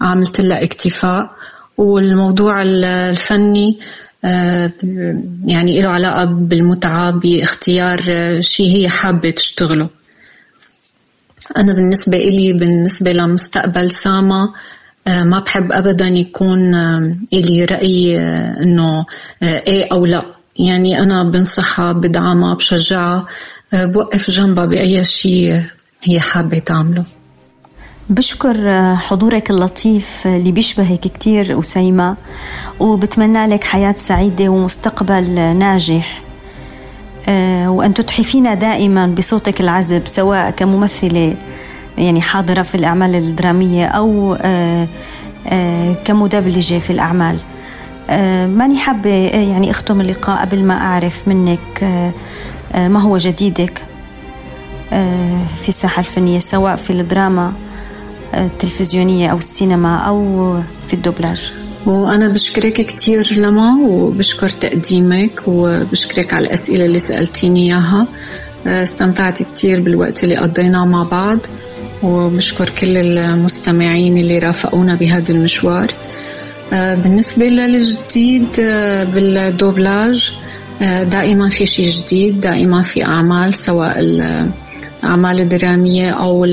عملت 0.00 0.40
لها 0.40 0.64
اكتفاء 0.64 1.30
والموضوع 1.78 2.62
الفني 2.62 3.78
آه، 4.24 4.72
يعني 5.46 5.80
له 5.80 5.88
علاقة 5.88 6.24
بالمتعة 6.24 7.10
باختيار 7.10 8.00
شيء 8.40 8.76
هي 8.76 8.88
حابة 8.88 9.30
تشتغله. 9.30 9.88
أنا 11.56 11.72
بالنسبة 11.72 12.16
إلي 12.16 12.52
بالنسبة 12.52 13.12
لمستقبل 13.12 13.90
ساما 13.90 14.48
آه، 15.06 15.24
ما 15.24 15.40
بحب 15.40 15.72
أبدا 15.72 16.06
يكون 16.06 16.74
آه، 16.74 17.12
إلي 17.32 17.64
رأي 17.64 18.18
إنه 18.62 19.06
إيه 19.42 19.88
أو 19.92 20.06
لا. 20.06 20.22
يعني 20.58 21.02
أنا 21.02 21.22
بنصحها 21.22 21.92
بدعمها 21.92 22.54
بشجعها 22.54 23.26
بوقف 23.72 24.30
جنبها 24.30 24.64
بأي 24.64 25.04
شيء 25.04 25.62
هي 26.04 26.20
حابة 26.20 26.58
تعمله. 26.58 27.04
بشكر 28.10 28.70
آه، 28.70 28.94
حضورك 28.94 29.50
اللطيف 29.50 30.26
آه، 30.26 30.36
اللي 30.36 30.52
بيشبهك 30.52 31.00
كتير 31.00 31.60
أسيمة 31.60 32.16
وبتمنى 32.80 33.46
لك 33.46 33.64
حياة 33.64 33.94
سعيدة 33.96 34.48
ومستقبل 34.48 35.38
آه، 35.38 35.52
ناجح. 35.52 36.20
وأن 37.66 37.94
تتحفينا 37.94 38.54
دائما 38.54 39.06
بصوتك 39.06 39.60
العذب 39.60 40.02
سواء 40.06 40.50
كممثلة 40.50 41.34
يعني 41.98 42.20
حاضرة 42.20 42.62
في 42.62 42.74
الأعمال 42.74 43.16
الدرامية 43.16 43.86
أو 43.86 44.36
كمدبلجة 46.04 46.78
في 46.78 46.90
الأعمال. 46.90 47.38
ماني 48.58 48.78
حابة 48.78 49.10
يعني 49.28 49.70
أختم 49.70 50.00
اللقاء 50.00 50.40
قبل 50.40 50.64
ما 50.64 50.74
أعرف 50.74 51.28
منك 51.28 51.84
ما 52.74 53.00
هو 53.00 53.16
جديدك 53.16 53.82
في 55.56 55.68
الساحة 55.68 56.00
الفنية 56.00 56.38
سواء 56.38 56.76
في 56.76 56.90
الدراما 56.90 57.52
التلفزيونية 58.34 59.28
أو 59.28 59.38
السينما 59.38 59.96
أو 59.96 60.54
في 60.88 60.94
الدوبلاج. 60.94 61.52
وأنا 61.86 62.28
بشكرك 62.28 62.72
كثير 62.72 63.34
لما 63.36 63.80
وبشكر 63.88 64.48
تقديمك 64.48 65.42
وبشكرك 65.46 66.34
على 66.34 66.46
الأسئلة 66.46 66.84
اللي 66.84 66.98
سألتيني 66.98 67.62
إياها. 67.62 68.06
استمتعت 68.66 69.42
كثير 69.42 69.80
بالوقت 69.80 70.24
اللي 70.24 70.36
قضيناه 70.36 70.84
مع 70.84 71.02
بعض 71.10 71.38
وبشكر 72.02 72.68
كل 72.80 72.96
المستمعين 72.96 74.18
اللي 74.18 74.38
رافقونا 74.38 74.94
بهذا 74.94 75.34
المشوار. 75.34 75.86
بالنسبة 76.72 77.44
للجديد 77.44 78.46
بالدوبلاج 79.14 80.32
دائما 81.10 81.48
في 81.48 81.66
شيء 81.66 81.90
جديد 81.90 82.40
دائما 82.40 82.82
في 82.82 83.06
أعمال 83.06 83.54
سواء 83.54 84.00
الأعمال 84.00 85.40
الدرامية 85.40 86.10
أو 86.10 86.44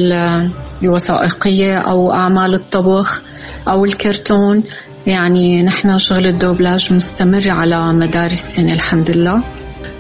الوثائقية 0.83 1.77
أو 1.77 2.13
أعمال 2.13 2.53
الطبخ 2.53 3.21
أو 3.67 3.85
الكرتون. 3.85 4.63
يعني 5.07 5.63
نحن 5.63 5.97
شغل 5.97 6.25
الدوبلاج 6.25 6.93
مستمر 6.93 7.49
على 7.49 7.93
مدار 7.93 8.31
السنة 8.31 8.73
الحمد 8.73 9.11
لله 9.11 9.43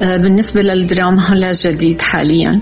آه، 0.01 0.17
بالنسبة 0.17 0.61
للدراما 0.61 1.21
لا 1.41 1.51
جديد 1.51 2.01
حاليا. 2.01 2.61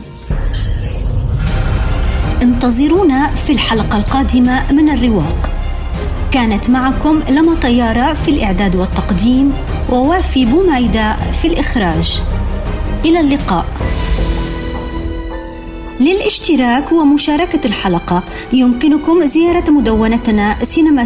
انتظرونا 2.41 3.28
في 3.28 3.54
الحلقة 3.54 3.97
القادمة 3.97 4.71
من 4.71 4.89
الرواق. 4.89 5.49
كانت 6.32 6.69
معكم 6.69 7.19
لما 7.30 7.56
طيارة 7.62 8.13
في 8.13 8.32
الإعداد 8.32 8.76
والتقديم 8.76 9.54
ووافي 9.89 10.45
بومايدا 10.45 11.15
في 11.41 11.47
الإخراج. 11.47 12.21
إلى 13.06 13.19
اللقاء. 13.19 13.65
للاشتراك 15.99 16.91
ومشاركة 16.91 17.67
الحلقة. 17.67 18.23
يمكنكم 18.53 19.21
زيارة 19.21 19.71
مدونتنا 19.71 20.56
سينما 20.63 21.03